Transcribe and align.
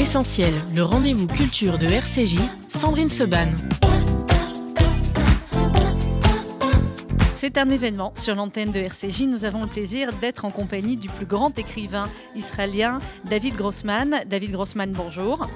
Essentiel, 0.00 0.54
le 0.74 0.82
rendez-vous 0.82 1.26
culture 1.26 1.76
de 1.76 1.84
RCJ, 1.84 2.38
Sandrine 2.68 3.10
Seban. 3.10 3.48
C'est 7.36 7.58
un 7.58 7.68
événement 7.68 8.14
sur 8.16 8.34
l'antenne 8.34 8.70
de 8.70 8.80
RCJ. 8.80 9.24
Nous 9.24 9.44
avons 9.44 9.60
le 9.60 9.66
plaisir 9.66 10.14
d'être 10.14 10.46
en 10.46 10.50
compagnie 10.50 10.96
du 10.96 11.10
plus 11.10 11.26
grand 11.26 11.58
écrivain 11.58 12.08
israélien, 12.34 12.98
David 13.26 13.56
Grossman. 13.56 14.22
David 14.26 14.52
Grossman, 14.52 14.90
bonjour. 14.92 15.46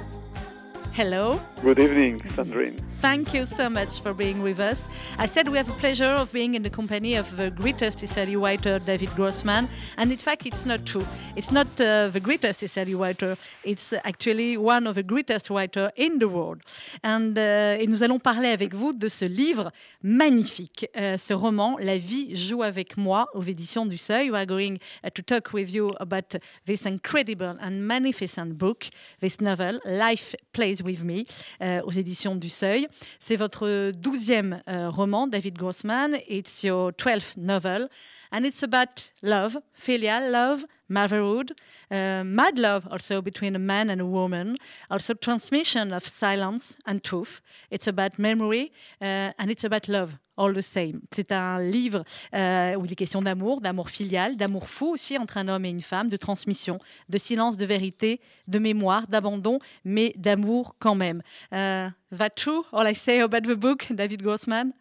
Hello. 0.94 1.40
Good 1.62 1.78
evening, 1.78 2.20
Sandrine. 2.36 2.76
Thank 3.04 3.34
you 3.34 3.44
so 3.44 3.68
much 3.68 4.00
for 4.00 4.14
being 4.14 4.40
with 4.40 4.58
us. 4.58 4.88
I 5.18 5.26
said 5.26 5.48
we 5.48 5.58
have 5.58 5.66
the 5.66 5.74
pleasure 5.74 6.14
of 6.22 6.32
being 6.32 6.54
in 6.54 6.62
the 6.62 6.70
company 6.70 7.16
of 7.16 7.36
the 7.36 7.50
greatest 7.50 8.02
Israeli 8.02 8.34
writer, 8.34 8.78
David 8.78 9.10
Grossman. 9.14 9.68
And 9.98 10.10
in 10.10 10.16
fact, 10.16 10.46
it's 10.46 10.64
not 10.64 10.86
true. 10.86 11.06
It's 11.36 11.52
not 11.52 11.66
uh, 11.78 12.08
the 12.08 12.20
greatest 12.20 12.62
Israeli 12.62 12.94
writer. 12.94 13.36
It's 13.62 13.92
actually 13.92 14.56
one 14.56 14.86
of 14.86 14.94
the 14.94 15.02
greatest 15.02 15.50
writers 15.50 15.90
in 15.96 16.18
the 16.18 16.28
world. 16.28 16.62
And, 17.02 17.36
uh, 17.36 17.76
et 17.78 17.86
nous 17.86 18.02
allons 18.02 18.18
parler 18.18 18.48
avec 18.48 18.72
vous 18.72 18.94
de 18.94 19.08
ce 19.08 19.26
livre 19.26 19.70
magnifique, 20.02 20.86
uh, 20.96 21.18
ce 21.18 21.34
roman, 21.34 21.76
La 21.78 21.98
vie 21.98 22.34
joue 22.34 22.62
avec 22.62 22.96
moi, 22.96 23.28
aux 23.34 23.42
éditions 23.42 23.84
du 23.84 23.98
Seuil. 23.98 24.30
We 24.30 24.38
are 24.38 24.46
going 24.46 24.78
uh, 25.04 25.10
to 25.10 25.22
talk 25.22 25.52
with 25.52 25.70
you 25.70 25.92
about 26.00 26.38
this 26.64 26.86
incredible 26.86 27.58
and 27.60 27.86
magnificent 27.86 28.56
book, 28.56 28.88
this 29.20 29.42
novel, 29.42 29.78
Life 29.84 30.34
Plays 30.54 30.82
with 30.82 31.04
Me, 31.04 31.26
uh, 31.60 31.82
aux 31.84 31.92
éditions 31.92 32.36
du 32.36 32.48
Seuil. 32.48 32.88
C'est 33.18 33.36
votre 33.36 33.90
douzième 33.92 34.62
euh, 34.68 34.90
roman, 34.90 35.26
David 35.26 35.56
Grossman. 35.56 36.18
It's 36.28 36.62
your 36.62 36.92
twelfth 36.92 37.36
novel. 37.36 37.88
And 38.32 38.44
it's 38.44 38.62
about 38.62 39.12
love, 39.22 39.58
filial 39.72 40.30
love, 40.32 40.64
motherhood, 40.88 41.52
uh, 41.90 42.22
mad 42.24 42.58
love 42.58 42.86
also 42.90 43.22
between 43.22 43.56
a 43.56 43.58
man 43.58 43.90
and 43.90 44.00
a 44.00 44.06
woman, 44.06 44.56
also 44.90 45.14
transmission 45.14 45.92
of 45.92 46.06
silence 46.06 46.76
and 46.86 47.02
truth. 47.02 47.40
It's 47.70 47.86
about 47.86 48.18
memory 48.18 48.72
uh, 49.00 49.32
and 49.38 49.50
it's 49.50 49.64
about 49.64 49.88
love. 49.88 50.18
All 50.36 50.52
the 50.52 50.62
same. 50.62 51.00
C'est 51.12 51.30
un 51.30 51.60
livre 51.60 52.02
euh, 52.34 52.74
où 52.74 52.84
il 52.84 52.90
est 52.90 52.96
question 52.96 53.22
d'amour, 53.22 53.60
d'amour 53.60 53.88
filial, 53.88 54.34
d'amour 54.34 54.68
fou 54.68 54.94
aussi 54.94 55.16
entre 55.16 55.36
un 55.36 55.46
homme 55.46 55.64
et 55.64 55.70
une 55.70 55.80
femme, 55.80 56.10
de 56.10 56.16
transmission, 56.16 56.80
de 57.08 57.18
silence, 57.18 57.56
de 57.56 57.64
vérité, 57.64 58.20
de 58.48 58.58
mémoire, 58.58 59.06
d'abandon, 59.06 59.60
mais 59.84 60.12
d'amour 60.16 60.74
quand 60.80 60.96
même. 60.96 61.22
Uh, 61.52 61.90
that 62.10 62.30
true? 62.34 62.64
All 62.72 62.84
I 62.84 62.96
say 62.96 63.20
about 63.20 63.42
the 63.42 63.54
book, 63.54 63.86
David 63.90 64.22
Grossman? 64.22 64.72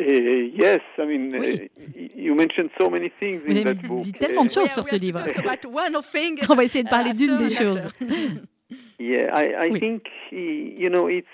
Uh, 0.00 0.50
yes, 0.56 0.80
I 0.98 1.04
mean, 1.04 1.28
Oui. 1.38 1.70
uh, 1.78 2.00
you 2.16 2.34
mentioned 2.34 2.70
so 2.80 2.88
many 2.88 3.10
things 3.20 3.42
Vous 3.44 3.52
in 3.52 3.56
avez 3.56 3.74
that 3.76 3.86
book. 3.86 4.00
dit 4.02 4.12
tellement 4.12 4.44
de 4.46 4.50
Uh, 4.50 4.54
choses 4.54 4.70
sur 4.70 4.84
ce 4.84 4.96
livre. 4.96 5.20
On 6.50 6.54
va 6.54 6.64
essayer 6.64 6.84
de 6.84 6.88
parler 6.88 7.12
d'une 7.12 7.36
des 7.36 7.50
choses. 7.50 7.86
yeah, 8.98 9.30
I, 9.34 9.66
I 9.66 9.70
Oui. 9.72 9.78
think 9.80 10.06
uh, 10.32 10.36
you 10.36 10.88
know 10.88 11.08
it's 11.08 11.26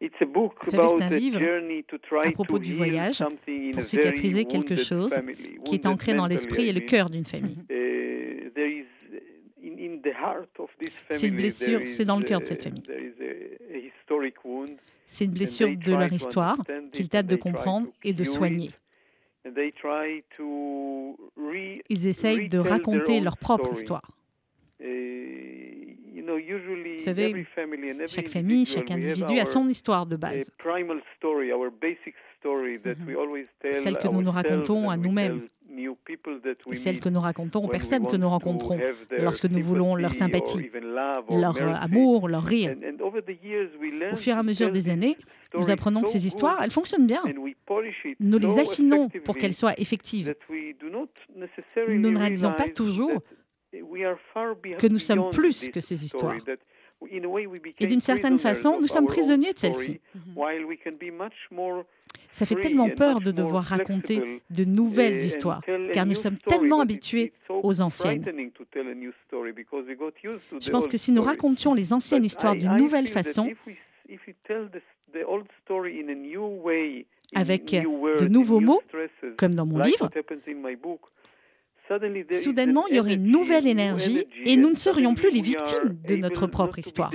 it's 0.00 0.20
a 0.20 0.26
book 0.26 0.56
Vous 0.64 0.72
savez, 0.72 0.82
about 0.82 0.98
c'est 0.98 1.04
un 1.04 1.12
a 1.12 1.18
livre 1.18 1.40
journey 1.40 1.84
to 1.84 1.96
try 1.98 2.26
à 2.28 2.32
propos 2.32 2.58
to 2.58 2.64
du 2.64 2.74
voyage 2.74 3.14
something 3.14 3.68
in 3.68 3.70
pour 3.70 3.80
a 3.80 3.84
cicatriser 3.84 4.32
very 4.32 4.46
quelque 4.46 4.70
wounded 4.74 4.84
chose 4.84 5.14
family, 5.14 5.58
qui 5.64 5.74
est 5.76 5.86
ancré 5.86 6.12
dans 6.14 6.26
l'esprit 6.26 6.68
et 6.68 6.72
le 6.72 6.80
cœur 6.80 7.08
d'une 7.08 7.24
famille. 7.24 7.64
There 7.68 8.68
is 8.68 8.84
in, 9.64 9.78
in 9.78 10.00
the 10.02 10.12
heart 10.14 10.50
of 10.58 10.68
this 10.78 10.90
C'est 11.08 11.28
une 11.28 11.34
family, 11.36 11.42
blessure, 11.44 11.80
c'est 11.86 12.04
dans 12.04 12.18
le 12.18 12.24
cœur 12.24 12.40
de 12.40 12.44
cette 12.44 12.62
famille. 12.62 12.82
C'est 15.12 15.26
une 15.26 15.32
blessure 15.32 15.76
de 15.76 15.92
leur 15.92 16.08
to 16.08 16.14
histoire 16.14 16.56
qu'ils 16.90 17.10
and 17.14 17.22
de 17.24 17.36
comprendre 17.36 17.88
et 18.02 18.14
de 18.14 18.24
soigner. 18.24 18.70
Ils 21.90 22.06
essayent 22.06 22.48
de 22.48 22.58
raconter 22.58 23.20
leur 23.20 23.36
propre 23.36 23.72
histoire. 23.72 24.10
Vous 24.80 24.88
savez, 26.98 27.46
Chaque 28.06 28.28
famille, 28.28 28.64
chaque 28.64 28.90
individu 28.90 29.38
a 29.38 29.44
son 29.44 29.68
histoire 29.68 30.06
de 30.06 30.16
base. 30.16 30.50
Tell 32.42 33.74
Celle 33.74 33.98
que 33.98 34.08
nous 34.08 34.22
nous 34.22 34.30
racontons 34.30 34.90
à 34.90 34.96
nous-mêmes. 34.96 35.42
Et 36.70 36.74
celle 36.74 37.00
que 37.00 37.08
nous 37.08 37.20
racontons 37.20 37.64
aux 37.64 37.68
personnes 37.68 38.06
que 38.06 38.16
nous 38.16 38.28
rencontrons 38.28 38.78
lorsque 39.18 39.46
nous 39.46 39.60
voulons 39.60 39.94
leur 39.96 40.12
sympathie, 40.12 40.70
leur 41.30 41.56
euh, 41.56 41.72
amour, 41.80 42.28
leur 42.28 42.44
rire. 42.44 42.74
Au 44.12 44.16
fur 44.16 44.34
et 44.34 44.38
à 44.38 44.42
mesure 44.42 44.70
des 44.70 44.90
années, 44.90 45.16
nous 45.54 45.70
apprenons 45.70 46.02
que 46.02 46.10
ces 46.10 46.26
histoires, 46.26 46.62
elles 46.62 46.70
fonctionnent 46.70 47.06
bien. 47.06 47.22
Nous 48.20 48.38
les 48.38 48.58
affinons 48.58 49.08
pour 49.24 49.36
qu'elles 49.36 49.54
soient 49.54 49.78
effectives. 49.80 50.34
Nous 50.50 52.10
ne 52.10 52.18
réalisons 52.18 52.52
pas 52.52 52.68
toujours 52.68 53.22
que 53.72 54.86
nous 54.88 54.98
sommes 54.98 55.30
plus 55.30 55.70
que 55.70 55.80
ces 55.80 56.04
histoires. 56.04 56.36
That 57.02 57.16
in 57.16 57.24
a 57.24 57.28
way 57.28 57.46
we 57.46 57.60
Et 57.80 57.86
d'une 57.86 58.00
certaine 58.00 58.38
façon, 58.38 58.80
nous 58.80 58.86
sommes 58.86 59.06
prisonniers 59.06 59.52
de 59.52 59.58
celle-ci. 59.58 60.00
while 60.34 60.64
we 60.64 60.78
can 60.82 60.92
be 60.92 61.10
much 61.12 61.48
more 61.50 61.84
Ça 62.30 62.46
fait 62.46 62.56
tellement 62.56 62.88
peur 62.90 63.20
de 63.20 63.30
devoir 63.30 63.64
raconter 63.64 64.40
de 64.50 64.64
nouvelles 64.64 65.14
and 65.14 65.26
histoires, 65.26 65.60
car 65.92 66.06
nous 66.06 66.14
sommes 66.14 66.38
tellement 66.38 66.80
habitués 66.80 67.32
aux 67.48 67.80
anciennes. 67.80 68.24
Je 70.60 70.70
pense 70.70 70.88
que 70.88 70.96
si 70.96 71.12
nous 71.12 71.22
racontions 71.22 71.74
les 71.74 71.92
anciennes 71.92 72.24
histoires 72.24 72.56
d'une 72.56 72.76
nouvelle 72.76 73.08
façon, 73.08 73.50
Avec, 77.34 77.70
de 77.72 78.28
nouveaux 78.28 78.60
mots, 78.60 78.82
comme 79.36 79.54
dans 79.54 79.66
mon 79.66 79.82
livre, 79.82 80.10
soudainement, 82.32 82.86
il 82.88 82.96
y 82.96 83.00
aurait 83.00 83.14
une 83.14 83.30
nouvelle 83.30 83.66
énergie 83.66 84.26
et 84.44 84.56
nous 84.56 84.70
ne 84.70 84.76
serions 84.76 85.14
plus 85.14 85.30
les 85.30 85.40
victimes 85.40 85.96
de 86.06 86.16
notre 86.16 86.46
propre 86.46 86.78
histoire. 86.78 87.10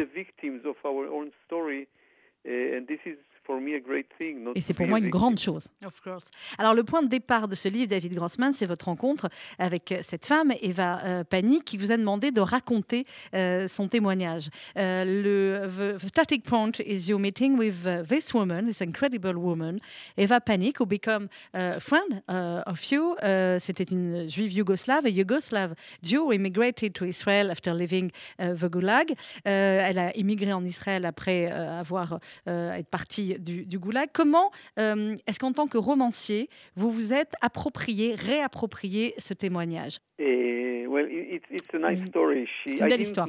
Uh, 3.50 4.52
Et 4.56 4.62
c'est 4.62 4.74
pour 4.74 4.88
moi 4.88 5.00
une 5.00 5.10
grande 5.10 5.40
chose. 5.40 5.70
Of 5.86 6.02
course. 6.02 6.26
Alors 6.58 6.74
le 6.74 6.84
point 6.84 7.02
de 7.04 7.08
départ 7.08 7.48
de 7.48 7.56
ce 7.56 7.68
livre, 7.70 7.88
David 7.88 8.14
Grossman, 8.16 8.54
c'est 8.54 8.66
votre 8.66 8.86
rencontre 8.86 9.30
avec 9.60 9.92
euh, 9.92 10.00
cette 10.04 10.26
femme, 10.26 10.54
Eva 10.62 11.02
euh, 11.04 11.24
Pani, 11.24 11.62
qui 11.62 11.78
vous 11.78 11.92
a 11.92 11.98
demandé 11.98 12.32
de 12.32 12.42
raconter 12.42 13.06
euh, 13.34 13.68
son 13.68 13.88
témoignage. 13.88 14.50
Euh, 14.78 15.06
le 15.06 15.68
the, 15.68 15.98
the 16.02 16.08
starting 16.08 16.42
point 16.42 16.72
is 16.86 17.08
your 17.10 17.20
meeting 17.20 17.58
with 17.58 17.86
uh, 17.86 18.04
this 18.08 18.34
woman, 18.34 18.66
this 18.66 18.82
incredible 18.82 19.36
woman, 19.36 19.80
Eva 20.18 20.40
Pani, 20.40 20.74
who 20.78 20.86
become 20.86 21.28
a 21.54 21.80
friend 21.80 22.22
uh, 22.30 22.62
of 22.66 22.84
you. 22.92 23.16
Euh, 23.24 23.60
C'était 23.60 23.84
une 23.92 24.28
juive 24.28 24.52
yougoslave, 24.54 25.06
a 25.06 25.10
Yugoslav 25.10 25.74
Jew 26.04 26.26
who 26.26 26.34
immigrated 26.34 26.94
to 26.94 27.06
Israel 27.06 27.50
after 27.50 27.74
leaving 27.74 28.12
uh, 28.40 28.54
the 28.54 28.70
Gulag. 28.70 29.12
Euh, 29.48 29.80
elle 29.82 30.00
a 30.00 30.16
immigré 30.18 30.54
en 30.54 30.66
Israël 30.66 31.06
après 31.06 31.48
avoir 31.48 32.20
être 32.46 32.88
partie 32.88 33.37
du, 33.40 33.66
du 33.66 33.80
Goulag. 33.80 34.10
Comment 34.14 34.52
euh, 34.80 35.16
est-ce 35.28 35.40
qu'en 35.40 35.52
tant 35.54 35.68
que 35.68 35.78
romancier, 35.78 36.50
vous 36.76 36.90
vous 36.92 37.14
êtes 37.14 37.34
approprié, 37.42 38.16
réapproprié 38.16 39.14
ce 39.18 39.34
témoignage? 39.34 40.00
Eh, 40.20 40.86
well, 40.88 41.10
i- 41.12 41.36
it's, 41.36 41.46
it's 41.52 41.74
a 41.74 41.78
nice 41.80 42.00
Oui. 42.02 42.08
story. 42.10 42.46
She, 42.46 42.70
C'est 42.72 42.80
une 42.82 42.90
belle 42.90 43.02
histoire. 43.02 43.28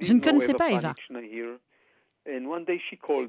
Je 0.00 0.12
ne 0.12 0.20
connaissais 0.20 0.54
pas 0.54 0.70
Eva. 0.70 0.94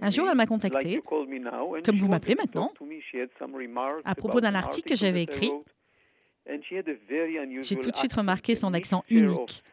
Un 0.02 0.10
jour, 0.12 0.28
elle 0.30 0.38
m'a 0.38 0.46
contacté, 0.46 1.02
comme 1.02 1.96
vous 1.98 2.08
m'appelez 2.08 2.36
maintenant, 2.36 2.72
à 4.06 4.16
propos 4.16 4.40
d'un 4.40 4.54
article 4.56 4.90
que 4.90 4.96
j'avais 4.96 5.24
écrit. 5.24 5.52
J'ai 6.46 7.76
tout 7.78 7.90
de 7.90 7.96
suite 7.96 8.14
remarqué 8.14 8.54
son 8.56 8.74
accent 8.74 9.04
unique. 9.10 9.64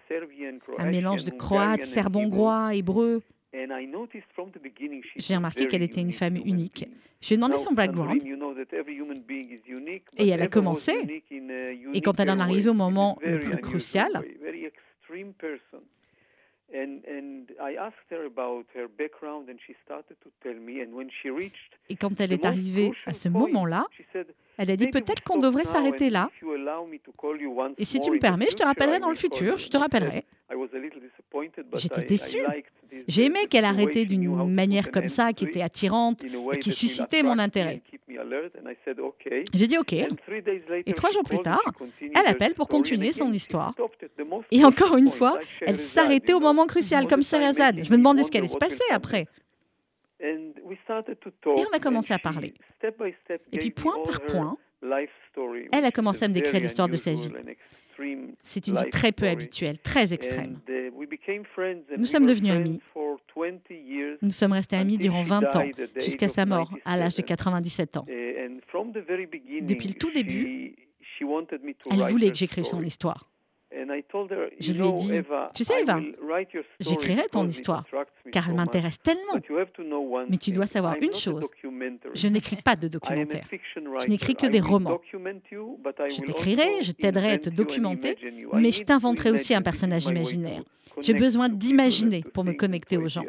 Un 0.79 0.91
mélange 0.91 1.25
de 1.25 1.31
croate, 1.33 1.83
serbe-hongrois, 1.85 2.75
hébreu. 2.75 3.23
Hebrew. 3.53 3.73
And 3.73 3.73
I 3.73 3.87
noticed 3.87 4.27
from 4.35 4.51
the 4.51 4.61
beginning 4.63 5.03
she 5.03 5.21
J'ai 5.21 5.37
remarqué 5.37 5.69
qu'elle 5.69 5.83
était 5.83 6.01
une 6.01 6.13
femme 6.13 6.37
unique. 6.37 6.85
being. 6.85 6.95
Je 7.21 7.29
lui 7.29 7.35
ai 7.35 7.37
demandé 7.37 7.59
son 7.59 7.73
background. 7.73 8.23
Et 10.17 10.29
elle 10.29 10.43
a 10.43 10.49
commencé. 10.49 11.23
Et 11.93 12.01
quand 12.01 12.19
elle 12.19 12.31
en 12.31 12.39
arrivait 12.41 12.71
au 12.71 12.75
moment 12.75 13.19
le 13.23 13.39
plus 13.39 13.57
crucial, 13.59 14.13
way, 14.15 14.37
very 14.41 14.65
extreme 14.65 15.33
person. 15.35 15.81
And, 16.73 17.01
and 17.09 17.47
I 17.61 17.77
asked 17.77 18.11
her 18.13 18.27
about 18.27 18.65
her 18.77 18.87
background 18.87 19.49
and 19.49 19.57
she 19.67 19.75
started 19.85 20.17
to 20.23 20.31
tell 20.41 20.55
me. 20.55 20.81
And 20.81 20.95
when 20.95 21.09
she 21.11 21.29
reached 21.29 21.75
et 21.89 21.97
quand 21.97 22.21
elle 22.21 22.33
est 22.33 22.45
arrivée 22.45 22.93
à 23.07 23.13
ce 23.13 23.29
moment-là, 23.29 23.87
elle 24.61 24.71
a 24.71 24.77
dit 24.77 24.85
"Maybe 24.85 24.95
we 24.95 25.03
peut-être 25.03 25.23
qu'on 25.23 25.39
devrait 25.39 25.65
s'arrêter 25.65 26.11
là. 26.11 26.29
Et 27.79 27.85
si 27.87 27.99
tu 27.99 28.11
me 28.11 28.19
permets, 28.19 28.49
je 28.51 28.57
te 28.57 28.63
rappellerai 28.63 29.01
dans 29.01 29.09
le 29.09 29.15
futur, 29.15 29.53
you." 29.53 29.59
je 29.59 29.69
te 29.69 29.79
rappellerai. 29.79 30.27
J'étais 31.75 32.03
déçue. 32.03 32.45
J'ai 33.09 33.27
aimé 33.27 33.47
qu'elle 33.49 33.65
arrêtait 33.65 34.05
d'une 34.05 34.53
manière 34.53 34.91
comme 34.91 35.09
ça, 35.09 35.33
qui 35.33 35.45
it 35.45 35.51
était 35.51 35.63
attirante 35.63 36.25
et 36.53 36.59
qui 36.59 36.73
suscitait 36.73 37.23
mon 37.23 37.39
intérêt. 37.39 37.81
J'ai 39.55 39.67
dit 39.67 39.79
OK. 39.79 39.95
Et 39.95 40.93
trois 40.93 41.11
jours 41.11 41.23
plus 41.23 41.39
tard, 41.39 41.63
elle 42.01 42.27
appelle 42.27 42.55
pour 42.55 42.69
continuer 42.69 43.13
son 43.13 43.33
histoire. 43.33 43.75
Et 44.51 44.65
encore 44.65 44.97
une 44.97 45.09
fois, 45.09 45.39
elle 45.63 45.79
s'arrêtait 45.79 46.35
au 46.35 46.41
moment 46.41 46.67
crucial, 46.67 47.07
comme 47.07 47.23
Sherazade. 47.23 47.85
Je 47.85 47.91
me 47.91 47.97
demandais 47.97 48.25
ce 48.25 48.31
qui 48.31 48.39
allait 48.39 48.49
se 48.49 48.59
passer 48.59 48.85
après. 48.91 49.27
Et 50.23 51.65
on 51.71 51.73
a 51.75 51.79
commencé 51.81 52.13
à 52.13 52.19
parler. 52.19 52.55
Et 53.53 53.59
puis 53.59 53.71
point 53.71 53.97
par 54.03 54.21
point, 54.27 54.57
elle 55.73 55.85
a 55.85 55.91
commencé 55.91 56.25
à 56.25 56.29
me 56.29 56.35
décrire 56.35 56.61
l'histoire 56.61 56.89
de 56.89 56.97
sa 56.97 57.13
vie. 57.13 57.33
C'est 58.41 58.67
une 58.67 58.77
vie 58.77 58.91
très 58.91 59.13
peu 59.13 59.27
habituelle, 59.27 59.79
très 59.79 60.15
extrême. 60.15 60.59
Uh, 60.69 60.91
we 60.95 61.07
became 61.07 61.45
friends 61.45 61.83
and 61.93 61.99
Nous 61.99 62.07
sommes 62.07 62.25
devenus 62.25 62.53
amis. 62.53 62.81
for 62.95 63.19
20 63.37 63.71
years, 63.71 64.17
Nous 64.23 64.31
sommes 64.31 64.53
restés 64.53 64.77
amis 64.77 64.97
durant 64.97 65.23
she 65.23 65.29
20 65.29 65.57
ans, 65.57 65.65
jusqu'à 65.97 66.29
sa 66.29 66.47
mort, 66.47 66.73
à 66.87 66.97
l'âge 66.97 67.17
de 67.17 67.23
97. 67.23 67.91
97 67.93 67.97
ans. 67.99 68.07
And 68.09 68.61
from 68.69 68.93
the 68.93 69.07
very 69.07 69.27
beginning, 69.27 69.67
Depuis 69.67 69.89
le 69.89 69.95
tout 69.95 70.11
début, 70.13 70.75
she, 71.03 71.19
she 71.19 71.25
wanted 71.25 71.63
me 71.63 71.75
to 71.75 71.91
Elle 71.93 72.11
voulait 72.11 72.31
que 72.31 72.37
j'écrive 72.37 72.65
son 72.65 72.83
histoire. 72.83 73.29
Je 73.71 74.73
lui 74.73 74.89
ai 74.89 74.93
dit, 74.93 75.13
tu 75.55 75.65
sais, 75.65 75.83
Eva, 75.83 75.97
will 75.97 76.17
write 76.23 76.53
your 76.53 76.65
story 76.65 76.77
J'écrirai 76.81 77.27
ton 77.31 77.47
histoire, 77.47 77.85
car 78.33 78.49
elle 78.49 78.55
m'intéresse 78.55 79.01
tellement. 79.01 79.41
Mais 80.29 80.37
tu 80.37 80.53
dois 80.53 80.67
savoir 80.67 80.97
une 81.01 81.13
chose. 81.13 81.49
Je 82.15 82.29
n'écris 82.29 82.57
pas 82.57 82.77
de 82.77 82.89
documentaire. 82.89 83.47
Je 83.75 84.09
n'écris 84.09 84.35
que 84.35 84.47
des 84.47 84.61
romans. 84.61 85.01
Je 86.09 86.21
t'écrirai, 86.21 86.83
je 86.83 86.93
t'aiderai 86.93 87.33
à 87.33 87.39
te 87.39 87.51
documenter, 87.51 88.17
mais 88.53 88.71
je 88.71 88.83
t'inventerai 88.85 89.31
aussi 89.31 89.55
un 89.55 89.63
personnage 89.63 90.05
imaginaire. 90.07 90.63
J'ai 91.01 91.15
besoin 91.15 91.49
d'imaginer 91.49 92.23
pour 92.35 92.45
me 92.45 92.53
connecter 92.53 92.97
aux 92.97 93.09
gens. 93.09 93.25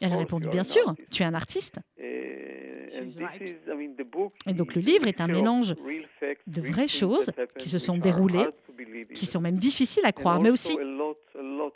Elle 0.00 0.12
a 0.12 0.16
répondu, 0.16 0.48
bien 0.48 0.64
sûr, 0.64 0.94
tu 1.10 1.22
es 1.22 1.26
un 1.26 1.34
artiste. 1.34 1.78
Book 4.10 4.32
Et 4.46 4.52
donc 4.52 4.74
le 4.74 4.80
livre 4.80 5.06
est 5.06 5.20
un 5.20 5.28
mélange 5.28 5.74
de 6.46 6.60
vraies 6.60 6.88
choses 6.88 7.30
qui 7.58 7.68
se 7.68 7.78
sont 7.78 7.96
déroulées, 7.96 8.46
qui 9.14 9.26
sont 9.26 9.40
même 9.40 9.58
difficiles 9.58 10.04
à 10.04 10.12
croire, 10.12 10.40
mais 10.40 10.50
aussi 10.50 10.76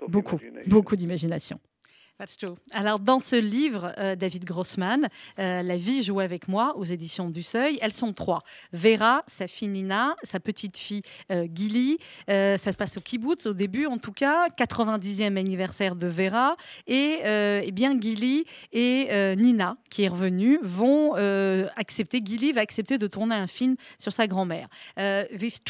beaucoup, 0.09 0.41
beaucoup 0.67 0.97
d'imagination. 0.97 1.61
That's 2.17 2.37
true. 2.37 2.55
Alors, 2.71 3.01
dans 3.01 3.19
ce 3.19 3.35
livre, 3.35 3.93
euh, 3.99 4.15
David 4.15 4.45
Grossman, 4.45 5.09
euh, 5.41 5.63
La 5.63 5.77
vie 5.77 6.05
joue 6.05 6.21
avec 6.21 6.47
moi, 6.47 6.77
aux 6.77 6.85
éditions 6.85 7.29
du 7.29 7.43
Seuil, 7.43 7.77
elles 7.83 7.93
sont 7.93 8.13
trois. 8.13 8.45
Vera, 8.73 9.25
sa 9.27 9.49
fille 9.49 9.67
Nina, 9.67 10.15
sa 10.23 10.39
petite 10.39 10.77
fille 10.77 11.03
euh, 11.33 11.49
Gilly. 11.53 11.99
Euh, 12.31 12.57
ça 12.57 12.71
se 12.71 12.77
passe 12.77 12.97
au 12.99 13.01
kibbutz, 13.01 13.47
au 13.47 13.53
début 13.53 13.87
en 13.87 13.99
tout 13.99 14.13
cas, 14.13 14.47
90e 14.47 15.37
anniversaire 15.37 15.97
de 15.97 16.07
Vera. 16.07 16.57
Et 16.87 17.21
eh 17.25 17.73
bien, 17.73 18.01
Gilly 18.01 18.45
et 18.73 19.35
Nina, 19.37 19.77
qui 19.91 20.05
est 20.05 20.09
revenue, 20.09 20.59
vont 20.63 21.15
accepter, 21.77 22.21
Gilly 22.25 22.53
va 22.53 22.61
accepter 22.61 22.99
de 22.99 23.07
tourner 23.07 23.35
un 23.35 23.47
film 23.47 23.77
sur 23.99 24.13
sa 24.13 24.27
grand-mère. 24.27 24.69
These 24.97 25.63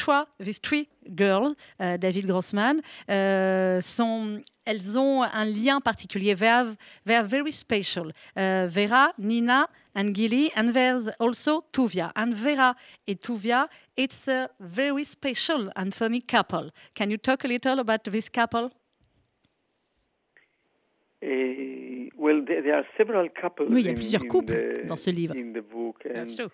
three 0.61 0.87
girls, 1.09 1.53
euh, 1.81 1.97
David 1.97 2.25
Grossman, 2.25 2.81
euh, 3.09 3.81
sont, 3.81 4.41
elles 4.65 4.97
ont 4.97 5.21
un 5.23 5.45
lien 5.45 5.79
particulier. 5.81 6.35
They, 6.35 6.47
have, 6.47 6.75
they 7.05 7.15
are 7.15 7.25
very 7.25 7.51
special. 7.51 8.11
Uh, 8.35 8.67
Vera, 8.67 9.13
Nina, 9.17 9.67
and 9.95 10.13
Gilly, 10.13 10.51
and 10.55 10.71
there's 10.73 11.09
also 11.19 11.63
Tuvia. 11.71 12.11
And 12.15 12.31
Vera 12.33 12.75
and 13.07 13.15
Tuvia, 13.21 13.67
it's 13.95 14.27
a 14.27 14.49
very 14.59 15.05
special 15.05 15.69
and 15.75 15.91
funny 15.93 16.21
couple. 16.21 16.69
Can 16.93 17.09
you 17.11 17.17
talk 17.17 17.45
a 17.45 17.47
little 17.47 17.79
about 17.79 18.03
this 18.03 18.29
couple? 18.29 18.71
Uh, 21.23 22.09
well, 22.17 22.43
there, 22.45 22.75
are 22.75 22.85
several 22.97 23.29
couples 23.29 23.67
Oui, 23.71 23.81
il 23.81 23.85
y 23.85 23.89
a 23.89 23.91
in- 23.91 23.95
plusieurs 23.95 24.23
in 24.23 24.27
couples 24.27 24.53
the- 24.53 24.85
dans 24.87 24.95
ce 24.97 25.09
livre. 25.11 25.35
in 25.35 25.53
the 25.53 25.61
book, 25.61 25.97
and 26.05 26.15
That's 26.17 26.35
true. 26.35 26.49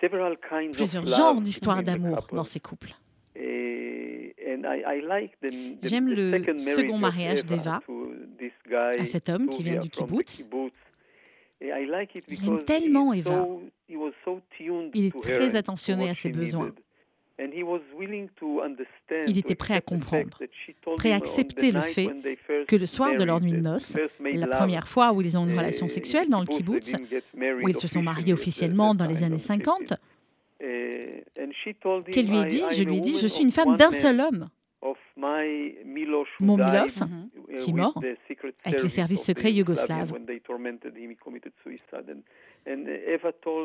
several 0.00 0.36
kinds 0.48 0.70
of 0.70 0.76
Plusieurs 0.76 1.06
genres 1.06 1.40
d'histoires 1.40 1.82
d'amour 1.82 2.26
dans 2.32 2.44
ces 2.44 2.60
couples. 2.60 2.94
Uh, 3.36 3.40
and 3.40 3.42
I, 3.42 3.42
I 3.42 3.42
like 3.44 4.40
the, 4.40 4.52
the, 4.52 4.53
J'aime 5.82 6.08
the 6.08 6.16
le 6.16 6.58
second 6.58 6.98
mariage 6.98 7.44
d'Eva 7.44 7.80
to 7.86 8.12
this 8.38 8.52
guy, 8.68 9.00
à 9.00 9.06
cet 9.06 9.28
homme 9.28 9.48
qui 9.48 9.62
vient 9.62 9.80
du 9.80 9.88
kibbutz. 9.88 10.42
kibbutz. 10.42 10.72
I 11.62 11.86
like 11.86 12.14
it 12.14 12.24
Il 12.28 12.46
aime 12.46 12.56
because 12.56 12.64
tellement 12.66 13.12
Eva. 13.12 13.46
Il 13.88 15.06
est 15.06 15.10
to 15.10 15.20
très 15.20 15.56
attentionné 15.56 16.10
à 16.10 16.14
ses 16.14 16.30
besoins. 16.30 16.72
Il 19.26 19.38
était 19.38 19.54
prêt 19.56 19.74
à 19.74 19.80
comprendre, 19.80 20.38
prêt 20.96 21.12
à 21.12 21.16
accepter 21.16 21.72
le 21.72 21.80
fait 21.80 22.08
que 22.68 22.76
le 22.76 22.86
soir 22.86 23.16
de 23.16 23.24
leur 23.24 23.40
nuit 23.40 23.52
de 23.52 23.56
they 23.56 23.62
noces, 23.62 23.96
la 24.20 24.46
première 24.46 24.86
fois 24.86 25.12
où 25.12 25.20
ils 25.20 25.36
ont 25.36 25.44
une 25.44 25.54
uh, 25.54 25.58
relation 25.58 25.86
in 25.86 25.88
sexuelle 25.88 26.28
dans 26.28 26.40
le 26.40 26.46
kibbutz, 26.46 26.94
où 27.62 27.68
ils 27.68 27.76
se 27.76 27.88
sont 27.88 28.02
mariés 28.02 28.32
officiellement 28.32 28.94
dans 28.94 29.06
les 29.06 29.24
années 29.24 29.36
on 29.36 29.38
50, 29.38 29.94
qu'elle 32.12 32.26
lui 32.26 32.36
a 32.36 32.46
"I- 32.46 32.48
dit, 32.48 32.62
je 32.72 32.82
lui 32.82 32.96
ai 32.96 33.00
dit, 33.00 33.18
je 33.18 33.26
suis 33.26 33.42
une 33.42 33.50
femme 33.50 33.76
d'un 33.76 33.90
seul 33.90 34.20
homme, 34.20 34.48
mon 36.40 36.56
Milof, 36.56 36.98
uh, 37.00 37.56
qui 37.56 37.70
est 37.70 37.72
mort 37.72 37.98
avec 38.64 38.82
les 38.82 38.88
service 38.88 38.92
services 38.92 39.22
secrets 39.24 39.52
yougoslaves. 39.52 40.12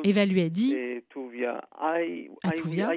Eva 0.03 0.25
lui 0.25 0.41
a 0.41 0.49
dit, 0.49 0.75
uh, 0.75 1.01
à 2.43 2.51
Tuvia, 2.51 2.91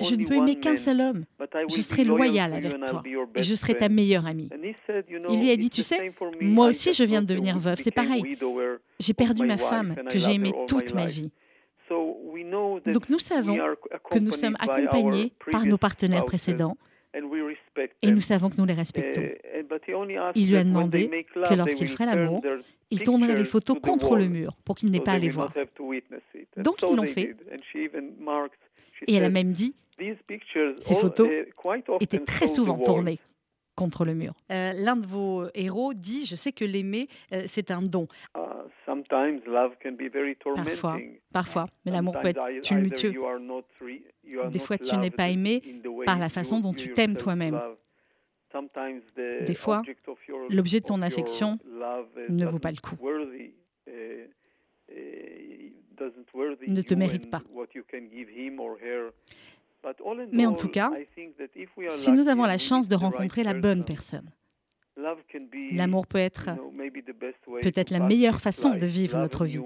je 0.00 0.14
ne 0.14 0.26
peux 0.26 0.34
aimer 0.34 0.56
qu'un 0.56 0.76
seul 0.76 1.00
homme, 1.00 1.24
je 1.68 1.80
serai 1.80 2.04
loyal 2.04 2.52
avec 2.54 2.72
toi 2.86 3.02
et 3.34 3.42
je 3.42 3.54
serai 3.54 3.72
ta 3.74 3.78
friend." 3.86 3.94
meilleure 3.94 4.26
amie. 4.26 4.50
Il 5.30 5.40
lui 5.40 5.50
a 5.50 5.56
dit, 5.56 5.70
tu 5.70 5.82
sais, 5.82 6.12
moi 6.40 6.68
aussi 6.68 6.92
je 6.92 7.04
viens 7.04 7.22
de 7.22 7.26
devenir 7.26 7.58
veuve, 7.58 7.76
c'est 7.76 7.90
pareil. 7.90 8.36
J'ai 9.00 9.14
perdu 9.14 9.44
ma 9.46 9.56
femme 9.58 9.94
que 10.10 10.18
j'ai 10.18 10.34
aimée 10.34 10.52
toute 10.68 10.94
ma 10.94 11.06
vie. 11.06 11.30
Donc 11.90 13.08
nous 13.08 13.18
savons 13.18 13.56
que 14.10 14.18
nous 14.18 14.32
sommes 14.32 14.56
accompagnés 14.58 15.32
par 15.50 15.66
nos 15.66 15.78
partenaires 15.78 16.24
précédents 16.24 16.76
et 18.02 18.10
nous 18.10 18.20
savons 18.20 18.50
que 18.50 18.56
nous 18.56 18.64
les 18.64 18.74
respectons. 18.74 19.22
Only 19.94 20.16
asked 20.16 20.36
Il 20.36 20.50
lui 20.50 20.56
a 20.56 20.64
demandé 20.64 21.26
que 21.32 21.54
lorsqu'il 21.54 21.88
ferait 21.88 22.06
l'amour, 22.06 22.42
Il 22.90 23.02
tournerait 23.02 23.36
les 23.36 23.44
photos 23.44 23.78
contre 23.80 24.16
le 24.16 24.28
mur 24.28 24.52
pour 24.64 24.76
qu'il 24.76 24.90
n'ait 24.90 25.00
pas 25.00 25.12
à 25.12 25.18
les 25.18 25.28
voir. 25.28 25.52
Donc, 26.56 26.82
ils 26.82 26.96
l'ont 26.96 27.06
fait. 27.06 27.36
Et 29.06 29.14
elle 29.14 29.24
a 29.24 29.30
même 29.30 29.50
dit, 29.50 29.74
"These 29.98 30.16
pictures 30.26 30.74
Ces 30.80 30.94
photos 30.94 31.28
often 31.28 31.96
étaient 32.00 32.18
très 32.20 32.48
souvent 32.48 32.76
wall." 32.76 32.84
tournées 32.84 33.18
contre 33.74 34.04
le 34.04 34.14
mur. 34.14 34.32
Euh, 34.50 34.72
L'un 34.74 34.96
de 34.96 35.06
vos 35.06 35.46
héros 35.54 35.94
dit 35.94 36.24
Je 36.26 36.36
sais 36.36 36.52
que 36.52 36.64
l'aimer, 36.64 37.08
euh, 37.32 37.44
c'est 37.48 37.70
un 37.70 37.82
don. 37.82 38.06
Uh, 38.36 38.40
sometimes 38.86 39.40
love 39.46 39.72
can 39.82 39.92
be 39.92 40.10
very 40.12 40.36
Parfois, 40.36 40.90
tormenting. 40.92 41.18
parfois, 41.32 41.66
mais 41.84 41.92
l'amour 41.92 42.14
peut 42.20 42.28
Sometimes 42.34 42.56
être 42.56 42.62
tumultueux. 42.62 43.10
Des 43.12 44.58
not 44.58 44.64
fois, 44.64 44.78
tu 44.78 44.94
n'es 44.96 45.02
loved 45.02 45.16
pas 45.16 45.28
aimé 45.28 45.62
in 45.66 45.80
the 45.82 45.86
way 45.88 46.04
par 46.06 46.18
la 46.18 46.26
you- 46.26 46.30
façon 46.30 46.60
dont 46.60 46.72
tu 46.72 46.92
t'aimes 46.92 47.10
yourself 47.12 47.24
toi-même. 47.24 47.54
love. 47.54 47.76
Sometimes 48.52 49.00
the 49.16 49.44
Des 49.44 49.54
fois, 49.54 49.78
object 49.80 50.06
of 50.08 50.18
your- 50.28 50.46
l'objet 50.48 50.80
de 50.80 50.86
ton 50.86 51.02
affection 51.02 51.58
ne 52.28 52.46
vaut 52.46 52.58
pas 52.60 52.70
le 52.70 52.76
coup. 52.78 52.96
uh, 53.86 54.30
uh, 54.92 55.70
Ne 56.68 56.82
te 56.82 56.94
you 56.94 56.98
mérite 56.98 57.30
pas. 57.30 57.42
Mais 60.32 60.46
en 60.46 60.54
tout 60.54 60.68
cas, 60.68 60.90
Si 61.90 62.12
nous 62.12 62.28
avons 62.28 62.44
la 62.44 62.58
chance 62.58 62.86
meet 62.86 62.90
de 62.90 62.96
the 62.96 63.00
right 63.00 63.12
rencontrer 63.14 63.42
la 63.44 63.54
bonne 63.54 63.84
person, 63.84 64.18
personne, 64.22 64.30
love 64.96 65.18
can 65.30 65.40
be, 65.50 65.74
l'amour 65.74 66.06
peut 66.06 66.18
être 66.18 66.50
peut-être 67.62 67.88
to 67.88 67.94
la 67.94 68.00
meilleure 68.06 68.40
façon 68.40 68.70
de 68.70 68.74
life. 68.76 68.84
vivre 68.84 69.18
notre 69.18 69.44
vie. 69.44 69.60